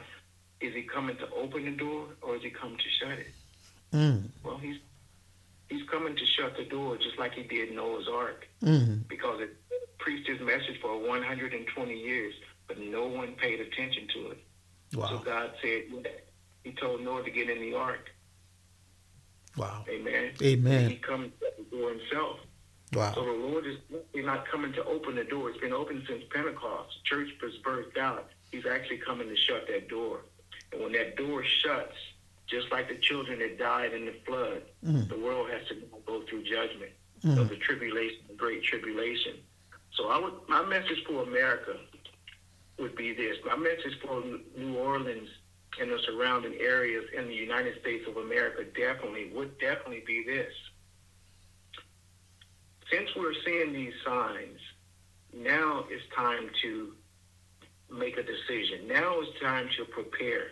[0.61, 3.33] is he coming to open the door or is he coming to shut it?
[3.93, 4.25] Mm.
[4.43, 4.77] Well, he's
[5.69, 8.47] he's coming to shut the door just like he did Noah's Ark.
[8.63, 9.03] Mm-hmm.
[9.07, 9.55] Because it
[9.99, 12.33] preached his message for 120 years,
[12.67, 14.43] but no one paid attention to it.
[14.93, 15.07] Wow.
[15.07, 15.83] So God said,
[16.63, 18.09] he told Noah to get in the ark.
[19.55, 19.85] Wow.
[19.89, 20.31] Amen.
[20.41, 20.83] Amen.
[20.83, 22.39] And he comes to the door himself.
[22.93, 23.13] Wow.
[23.13, 23.77] So the Lord is
[24.15, 25.49] not coming to open the door.
[25.49, 27.03] It's been open since Pentecost.
[27.05, 28.29] Church was birthed out.
[28.51, 30.21] He's actually coming to shut that door.
[30.71, 31.95] And when that door shuts,
[32.49, 35.07] just like the children that died in the flood, mm.
[35.07, 35.75] the world has to
[36.05, 36.91] go through judgment
[37.23, 37.37] mm.
[37.37, 39.33] of the tribulation, the great tribulation.
[39.95, 41.73] So I would, my message for America
[42.79, 43.37] would be this.
[43.45, 44.23] My message for
[44.57, 45.29] New Orleans
[45.79, 50.53] and the surrounding areas in the United States of America definitely would definitely be this.
[52.91, 54.59] Since we're seeing these signs,
[55.35, 56.93] now it's time to
[57.91, 58.87] make a decision.
[58.87, 60.47] Now it's time to prepare.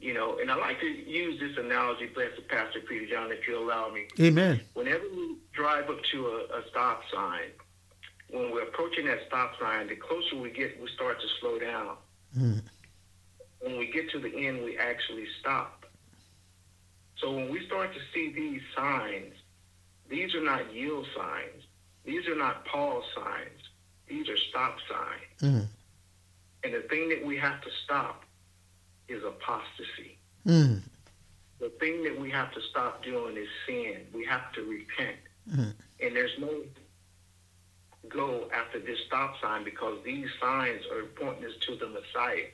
[0.00, 3.58] You know, and I like to use this analogy, Blessed Pastor Peter John, if you
[3.58, 4.06] allow me.
[4.20, 4.60] Amen.
[4.74, 7.50] Whenever we drive up to a, a stop sign,
[8.30, 11.96] when we're approaching that stop sign, the closer we get, we start to slow down.
[12.36, 12.62] Mm.
[13.60, 15.84] When we get to the end, we actually stop.
[17.16, 19.34] So when we start to see these signs,
[20.08, 21.64] these are not yield signs.
[22.04, 23.60] These are not pause signs.
[24.08, 25.54] These are stop signs.
[25.54, 25.66] Mm.
[26.64, 28.24] And the thing that we have to stop
[29.08, 30.18] is apostasy.
[30.46, 30.82] Mm.
[31.60, 34.06] The thing that we have to stop doing is sin.
[34.14, 35.16] We have to repent.
[35.50, 35.74] Mm.
[36.00, 36.62] And there's no
[38.08, 42.46] go after this stop sign because these signs are pointing us to the Messiah.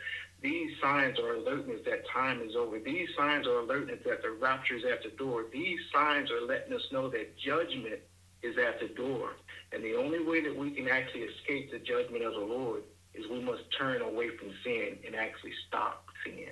[0.42, 2.78] These signs are alerting us that time is over.
[2.78, 5.44] These signs are alerting us that the rapture is at the door.
[5.52, 8.00] These signs are letting us know that judgment
[8.42, 9.30] is at the door.
[9.72, 12.82] And the only way that we can actually escape the judgment of the Lord
[13.14, 16.50] is we must turn away from sin and actually stop sin.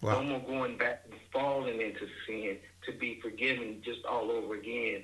[0.00, 0.20] Wow.
[0.20, 5.02] No more going back and falling into sin to be forgiven just all over again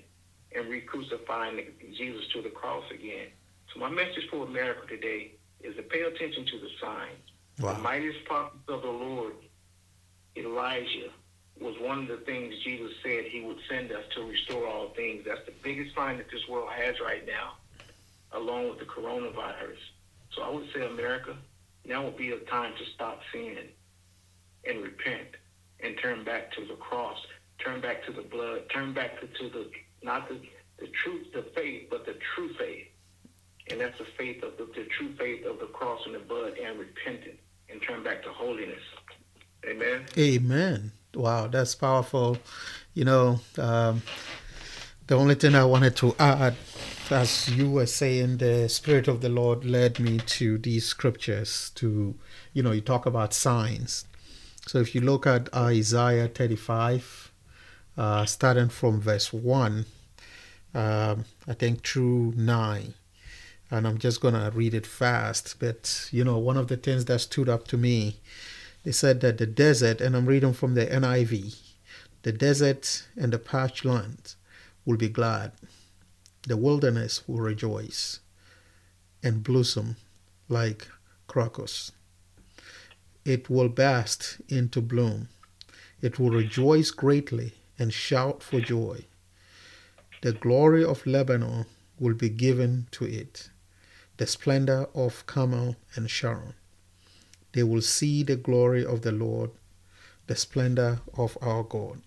[0.55, 1.61] and re-crucifying
[1.97, 3.29] Jesus to the cross again.
[3.73, 5.33] So my message for America today
[5.63, 7.31] is to pay attention to the signs.
[7.61, 7.75] Wow.
[7.75, 9.35] The mightiest prophet of the Lord,
[10.37, 11.11] Elijah,
[11.61, 15.25] was one of the things Jesus said he would send us to restore all things.
[15.27, 17.55] That's the biggest sign that this world has right now,
[18.33, 19.79] along with the coronavirus.
[20.33, 21.37] So I would say, America,
[21.85, 23.69] now would be a time to stop sinning
[24.69, 25.29] and repent
[25.81, 27.19] and turn back to the cross,
[27.59, 29.71] turn back to the blood, turn back to, to the
[30.03, 30.41] not the,
[30.79, 32.87] the truth, the faith, but the true faith.
[33.71, 36.53] And that's the faith of the, the true faith of the cross and the blood
[36.63, 37.41] and repentance
[37.71, 38.83] and turn back to holiness.
[39.67, 40.05] Amen.
[40.19, 40.93] Amen.
[41.15, 42.37] Wow, that's powerful.
[42.93, 44.03] You know, um,
[45.07, 46.57] the only thing I wanted to add,
[47.11, 52.15] as you were saying, the Spirit of the Lord led me to these scriptures to,
[52.53, 54.05] you know, you talk about signs.
[54.67, 57.33] So if you look at Isaiah 35,
[57.97, 59.85] uh, starting from verse 1,
[60.75, 62.95] um, I think through 9,
[63.71, 65.57] and I'm just going to read it fast.
[65.61, 68.17] But, you know, one of the things that stood up to me,
[68.85, 71.57] they said that the desert, and I'm reading from the NIV,
[72.23, 74.35] the desert and the parched land
[74.87, 75.53] will be glad,
[76.49, 78.21] the wilderness will rejoice
[79.23, 79.97] and blossom
[80.49, 80.89] like
[81.27, 81.93] crocus.
[83.25, 85.29] It will burst into bloom.
[86.03, 89.07] It will rejoice greatly and shout for joy.
[90.21, 91.67] The glory of Lebanon
[91.99, 93.51] will be given to it
[94.17, 96.55] the splendor of Carmel and Sharon.
[97.53, 99.51] They will see the glory of the Lord,
[100.27, 102.01] the splendor of our God.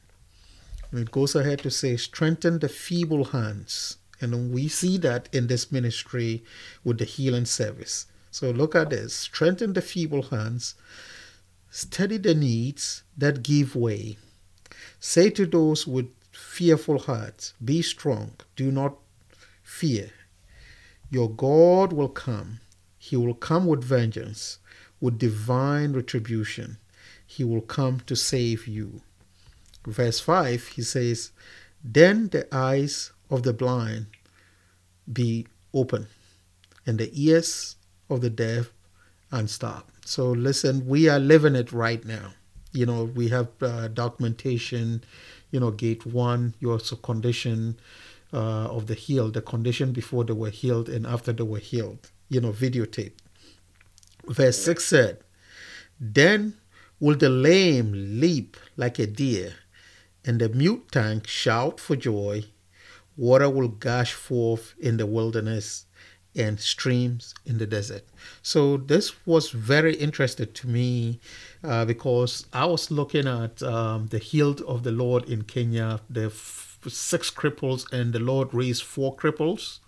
[0.91, 3.97] And it goes ahead to say, strengthen the feeble hands.
[4.21, 6.43] And we see that in this ministry
[6.83, 8.07] with the healing service.
[8.37, 10.75] So look at this strengthen the feeble hands,
[11.71, 14.19] steady the needs that give way.
[14.99, 17.55] Say to those with fearful hearts.
[17.65, 18.33] Be strong.
[18.55, 18.93] Do not
[19.63, 20.11] fear.
[21.09, 22.59] Your God will come.
[22.99, 24.59] He will come with vengeance,
[25.01, 26.77] with divine retribution.
[27.25, 29.01] He will come to save you.
[29.83, 31.31] Verse 5, he says,
[31.83, 34.05] Then the eyes of the blind
[35.11, 36.05] be open,
[36.85, 37.77] and the ears
[38.09, 38.71] of the deaf
[39.31, 40.07] unstopped.
[40.07, 42.33] So listen, we are living it right now.
[42.71, 45.03] You know, we have uh, documentation,
[45.51, 47.79] you know, gate one, your condition
[48.33, 52.11] uh, of the healed, the condition before they were healed and after they were healed,
[52.29, 53.13] you know, videotape.
[54.25, 55.19] Verse 6 said,
[55.99, 56.55] Then
[56.99, 59.53] will the lame leap like a deer,
[60.25, 62.43] and the mute tongue shout for joy.
[63.15, 65.86] Water will gush forth in the wilderness
[66.37, 68.03] and streams in the desert.
[68.41, 71.19] So this was very interesting to me
[71.63, 76.25] uh, because I was looking at um, the healed of the Lord in Kenya, the
[76.25, 79.79] f- six cripples, and the Lord raised four cripples.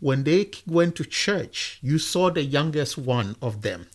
[0.00, 3.86] When they went to church, you saw the youngest one of them.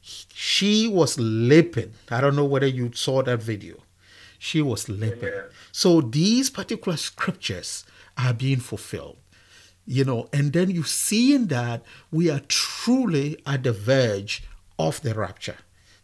[0.00, 1.92] She was limping.
[2.10, 3.76] I don't know whether you saw that video.
[4.38, 5.32] She was limping.
[5.72, 7.84] So these particular scriptures
[8.16, 9.16] are being fulfilled
[9.90, 14.42] you know, and then you see in that we are truly at the verge
[14.78, 15.56] of the rapture,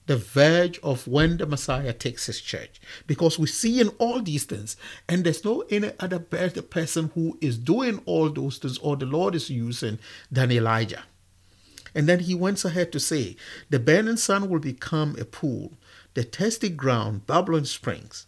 [0.07, 2.81] the verge of when the Messiah takes his church.
[3.07, 7.37] Because we see in all these things, and there's no any other better person who
[7.43, 9.99] is doing all those things or the Lord is using
[10.31, 11.03] than Elijah.
[11.95, 13.37] And then he went ahead to say,
[13.69, 15.75] The burning sun will become a pool,
[16.15, 18.25] the thirsty ground, bubbling springs.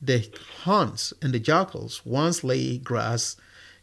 [0.00, 0.30] The
[0.62, 3.34] hunts and the jackals once lay grass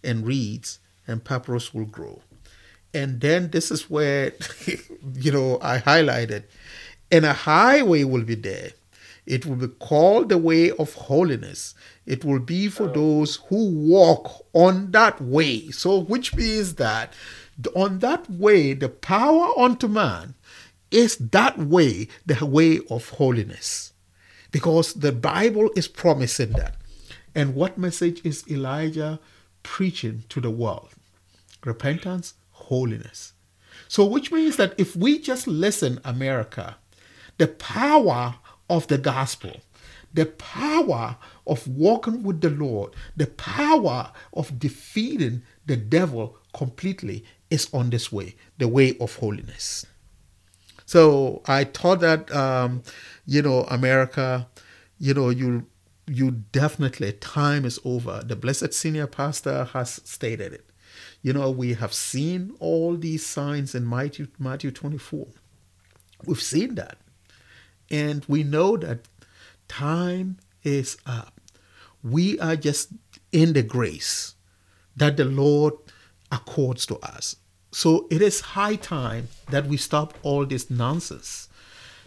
[0.02, 2.22] and reeds and papyrus will grow.
[2.94, 4.34] And then this is where,
[5.14, 6.44] you know, I highlighted,
[7.12, 8.72] and a highway will be there.
[9.26, 11.76] It will be called the way of holiness.
[12.06, 15.70] It will be for those who walk on that way.
[15.72, 17.14] So, which means that
[17.76, 20.36] on that way, the power unto man
[20.92, 23.94] is that way, the way of holiness.
[24.52, 26.76] Because the Bible is promising that.
[27.36, 29.20] And what message is Elijah
[29.62, 30.90] preaching to the world?
[31.68, 33.34] Repentance, holiness.
[33.88, 36.78] So, which means that if we just listen, America,
[37.38, 38.36] the power
[38.70, 39.52] of the gospel,
[40.14, 47.70] the power of walking with the Lord, the power of defeating the devil completely is
[47.74, 49.86] on this way, the way of holiness.
[50.86, 52.84] So I thought that, um,
[53.26, 54.48] you know, America,
[54.98, 55.68] you know, you
[56.08, 58.24] you definitely time is over.
[58.26, 60.67] The blessed senior pastor has stated it.
[61.28, 65.28] You know, we have seen all these signs in Matthew, Matthew 24.
[66.26, 67.00] We've seen that.
[67.92, 69.00] And we know that
[69.68, 71.42] time is up.
[72.02, 72.94] We are just
[73.34, 74.36] in the grace
[74.96, 75.74] that the Lord
[76.32, 77.36] accords to us.
[77.74, 81.50] So it is high time that we stop all this nonsense.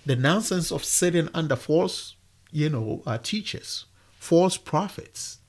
[0.07, 2.17] The nonsense of sitting under false,
[2.51, 3.85] you know, uh, teachers,
[4.19, 5.41] false prophets,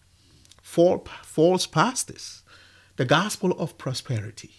[0.61, 2.41] false, false pastors
[2.97, 4.51] the gospel of prosperity.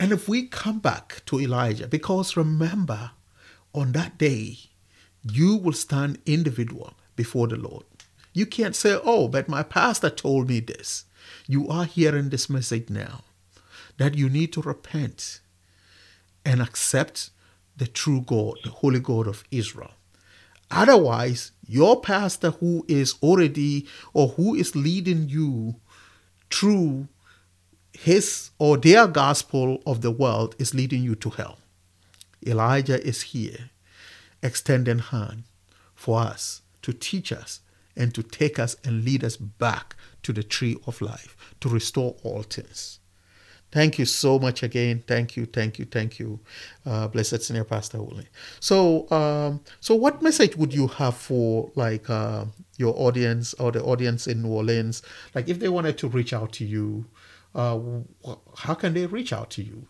[0.00, 3.12] And if we come back to Elijah, because remember,
[3.74, 4.58] on that day,
[5.22, 7.84] you will stand individual before the Lord.
[8.32, 11.04] You can't say, oh, but my pastor told me this.
[11.46, 13.24] You are hearing this message now
[13.96, 15.40] that you need to repent
[16.44, 17.30] and accept
[17.76, 19.92] the true God, the Holy God of Israel.
[20.70, 25.76] Otherwise, your pastor who is already or who is leading you
[26.50, 27.08] through
[27.92, 31.58] his or their gospel of the world is leading you to hell.
[32.46, 33.70] Elijah is here,
[34.42, 35.44] extending hand
[35.94, 37.60] for us to teach us
[37.96, 42.14] and to take us and lead us back to the tree of life, to restore
[42.22, 43.00] all things.
[43.70, 45.02] Thank you so much again.
[45.06, 46.40] Thank you, thank you, thank you,
[46.86, 48.28] uh, blessed senior pastor Woolley.
[48.60, 52.46] So, um, so what message would you have for like uh,
[52.78, 55.02] your audience or the audience in New Orleans?
[55.34, 57.04] Like, if they wanted to reach out to you,
[57.54, 57.78] uh,
[58.56, 59.86] how can they reach out to you?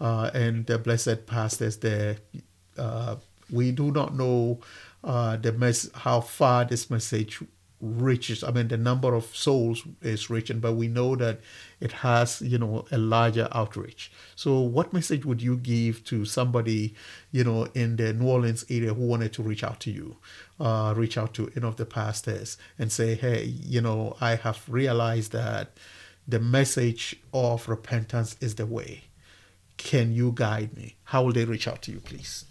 [0.00, 2.18] Uh, and the blessed pastors there,
[2.76, 3.16] uh,
[3.50, 4.60] we do not know
[5.04, 7.40] uh, the mess how far this message
[7.82, 8.44] reaches.
[8.44, 11.40] I mean, the number of souls is reaching, but we know that
[11.80, 14.12] it has, you know, a larger outreach.
[14.36, 16.94] So, what message would you give to somebody,
[17.32, 20.16] you know, in the New Orleans area who wanted to reach out to you,
[20.60, 24.62] uh, reach out to any of the pastors and say, hey, you know, I have
[24.68, 25.76] realized that
[26.26, 29.02] the message of repentance is the way.
[29.76, 30.94] Can you guide me?
[31.04, 32.44] How will they reach out to you, please?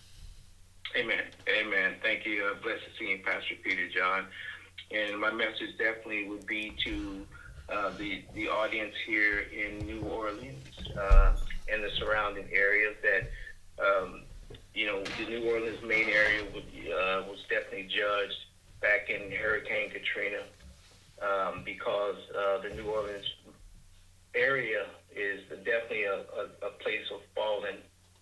[0.97, 1.23] Amen.
[1.47, 1.95] Amen.
[2.01, 2.43] Thank you.
[2.43, 4.25] Uh, blessed seeing Pastor Peter John.
[4.93, 7.25] And my message definitely would be to
[7.69, 10.67] uh, the the audience here in New Orleans
[10.99, 11.35] uh,
[11.71, 13.29] and the surrounding areas that
[13.83, 14.23] um,
[14.73, 18.45] you know the New Orleans main area would, uh, was definitely judged
[18.81, 20.43] back in Hurricane Katrina
[21.21, 23.25] um, because uh, the New Orleans
[24.35, 24.85] area
[25.15, 27.75] is definitely a, a, a place of fallen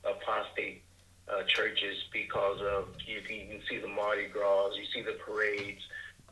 [0.03, 0.84] apostate
[1.32, 5.82] uh, churches because of you you can see the Mardi Gras, you see the parades,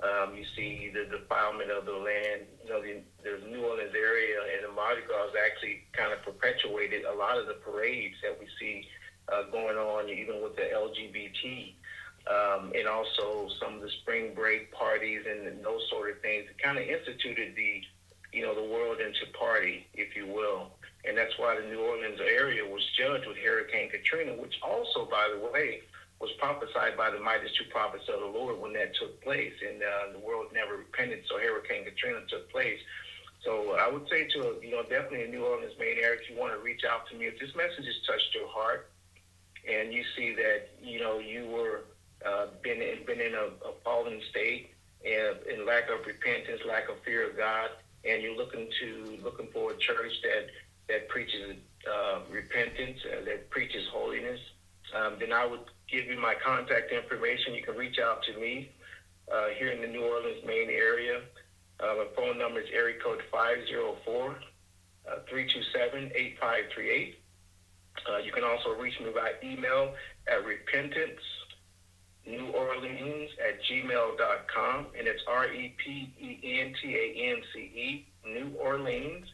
[0.04, 2.46] um, you see the defilement of the land.
[2.64, 7.06] You know, the, the New Orleans area and the Mardi Gras actually kind of perpetuated
[7.06, 8.88] a lot of the parades that we see
[9.32, 11.74] uh, going on, even with the LGBT.
[12.28, 16.46] Um, and also some of the spring break parties and, those sort of things.
[16.50, 17.82] It kind of instituted the,
[18.34, 20.72] you know, the world into party, if you will.
[21.06, 25.30] And that's why the New Orleans area was judged with Hurricane Katrina, which also, by
[25.34, 25.82] the way,
[26.20, 29.54] was prophesied by the mightiest two prophets of the Lord when that took place.
[29.68, 32.80] And uh, the world never repented, so Hurricane Katrina took place.
[33.44, 36.36] So I would say to, you know, definitely in New Orleans main area, if you
[36.38, 38.90] want to reach out to me, if this message has touched your heart
[39.70, 41.84] and you see that, you know, you were
[42.26, 44.72] uh, been in, been in a, a fallen state
[45.06, 47.70] and in lack of repentance, lack of fear of God,
[48.04, 50.48] and you're looking to looking for a church that
[50.90, 51.58] that preaches
[51.90, 54.40] uh, repentance, uh, that preaches holiness,
[54.96, 55.60] um, then I would
[55.90, 57.54] give you my contact information.
[57.54, 58.72] You can reach out to me
[59.32, 61.22] uh, here in the New Orleans main area.
[61.80, 64.36] Uh, my phone number is area code 504
[65.30, 67.20] 327 8538.
[68.08, 69.94] Uh, you can also reach me by email
[70.28, 71.20] at repentance
[72.26, 77.60] New Orleans at gmail.com, and it's R E P E N T A N C
[77.60, 79.26] E, New Orleans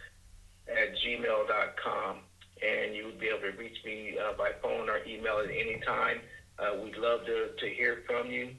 [0.67, 2.17] at gmail.com.
[2.61, 5.81] And you would be able to reach me uh, by phone or email at any
[5.85, 6.21] time.
[6.59, 8.49] Uh, we'd love to, to hear from you,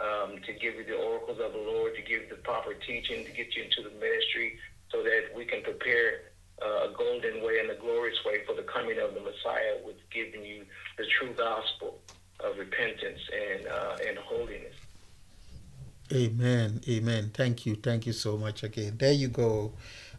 [0.00, 3.24] um, to give you the oracles of the Lord, to give you the proper teaching,
[3.24, 4.58] to get you into the ministry
[4.90, 6.32] so that we can prepare
[6.62, 9.96] uh, a golden way and a glorious way for the coming of the Messiah with
[10.10, 10.64] giving you
[10.98, 11.98] the true gospel
[12.40, 14.74] of repentance and, uh, and holiness.
[16.12, 16.80] Amen.
[16.88, 17.30] Amen.
[17.32, 17.76] Thank you.
[17.76, 18.96] Thank you so much again.
[18.98, 19.72] There you go.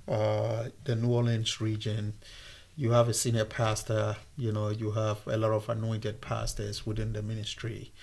[0.07, 2.13] Uh, the New Orleans region.
[2.78, 7.13] You have a senior pastor, you know, you have a lot of anointed pastors within
[7.13, 7.93] the ministry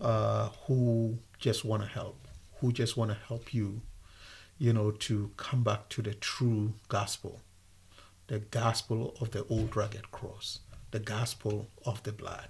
[0.00, 2.28] uh, who just want to help,
[2.60, 3.82] who just want to help you,
[4.56, 7.40] you know, to come back to the true gospel,
[8.28, 10.60] the gospel of the old rugged cross,
[10.92, 12.46] the gospel of the blood.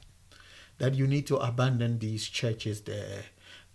[0.77, 3.25] That you need to abandon these churches there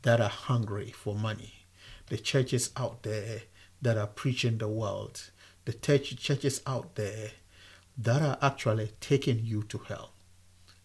[0.03, 1.65] that are hungry for money,
[2.05, 3.41] the churches out there
[3.81, 5.31] that are preaching the world,
[5.65, 7.31] the churches out there
[7.97, 10.11] that are actually taking you to hell.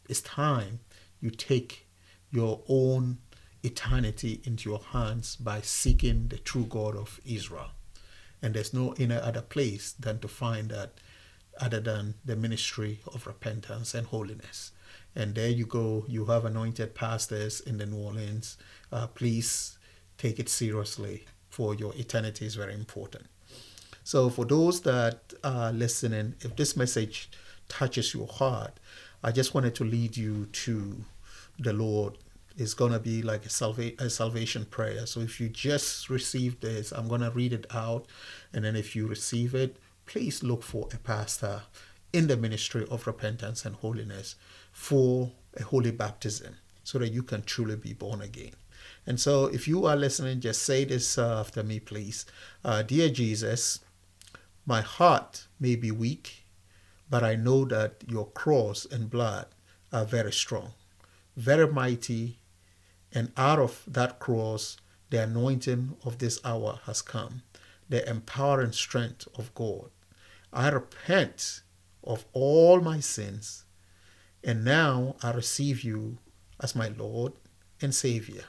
[0.09, 0.81] It's time
[1.21, 1.87] you take
[2.31, 3.19] your own
[3.63, 7.71] eternity into your hands by seeking the true God of Israel.
[8.43, 10.95] And there's no any other place than to find that
[11.61, 14.73] other than the ministry of repentance and holiness.
[15.15, 16.05] And there you go.
[16.09, 18.57] You have anointed pastors in the New Orleans.
[18.91, 19.77] Uh, please
[20.17, 23.27] take it seriously, for your eternity is very important.
[24.05, 27.31] So, for those that are listening, if this message
[27.69, 28.81] touches your heart,
[29.23, 31.05] I just wanted to lead you to
[31.59, 32.19] the Lord.
[32.57, 35.07] It's going to be like a, salva- a salvation prayer.
[35.07, 38.07] So, if you just received this, I'm going to read it out.
[38.53, 39.77] And then, if you receive it,
[40.07, 41.63] please look for a pastor
[42.13, 44.35] in the ministry of repentance and holiness
[44.73, 48.53] for a holy baptism so that you can truly be born again.
[49.07, 52.27] And so, if you are listening, just say this after me, please.
[52.65, 53.81] Uh, Dear Jesus,
[54.71, 56.45] my heart may be weak,
[57.11, 59.47] but I know that your cross and blood
[59.93, 60.75] are very strong,
[61.37, 62.39] very mighty,
[63.11, 64.77] and out of that cross,
[65.11, 67.43] the anointing of this hour has come,
[67.89, 69.91] the empowering strength of God.
[70.53, 71.63] I repent
[72.05, 73.65] of all my sins,
[74.45, 76.19] and now I receive you
[76.61, 77.33] as my Lord
[77.83, 78.45] and Savior,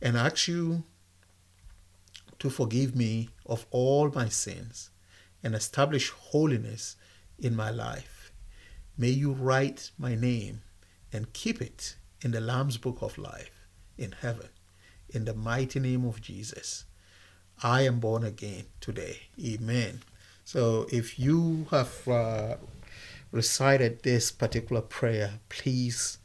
[0.00, 0.84] and ask you
[2.38, 4.91] to forgive me of all my sins
[5.42, 6.96] and establish holiness
[7.38, 8.32] in my life.
[8.96, 10.62] May you write my name
[11.12, 13.66] and keep it in the Lamb's Book of Life
[13.98, 14.48] in heaven.
[15.10, 16.84] In the mighty name of Jesus,
[17.62, 19.22] I am born again today.
[19.44, 20.00] Amen.
[20.44, 22.56] So if you have uh,
[23.30, 26.18] recited this particular prayer, please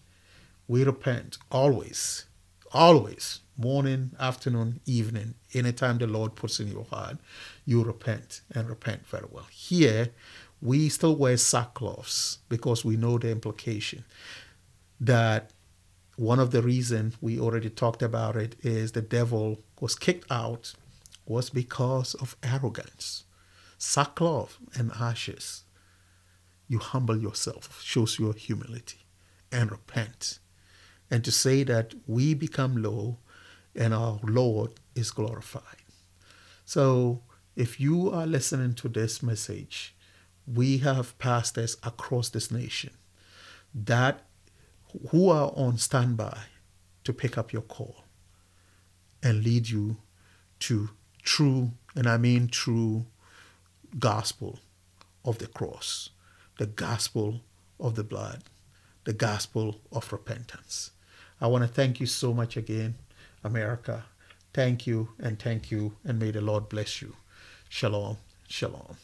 [0.68, 2.26] We repent always,
[2.72, 7.18] always, morning, afternoon, evening, anytime the Lord puts in your heart,
[7.66, 9.48] you repent and repent very well.
[9.50, 10.10] Here,
[10.62, 14.04] we still wear sackcloths because we know the implication
[15.00, 15.52] that
[16.16, 20.74] one of the reasons we already talked about it is the devil was kicked out
[21.26, 23.26] was because of arrogance.
[23.78, 25.64] Sackcloth and ashes.
[26.68, 29.06] You humble yourself, shows your humility,
[29.52, 30.40] and repent.
[31.12, 33.20] And to say that we become low
[33.76, 35.84] and our Lord is glorified.
[36.66, 37.22] So
[37.56, 39.96] if you are listening to this message,
[40.46, 42.92] we have pastors across this nation
[43.74, 44.27] that
[45.10, 46.38] who are on standby
[47.04, 48.04] to pick up your call
[49.22, 49.98] and lead you
[50.60, 50.90] to
[51.24, 53.06] true, and I mean true,
[54.00, 54.60] gospel
[55.26, 56.10] of the cross,
[56.58, 57.42] the gospel
[57.80, 58.44] of the blood,
[59.04, 60.92] the gospel of repentance.
[61.40, 62.96] I want to thank you so much again,
[63.44, 64.06] America.
[64.54, 67.16] Thank you and thank you, and may the Lord bless you.
[67.70, 68.18] Shalom.
[68.48, 68.98] Shalom.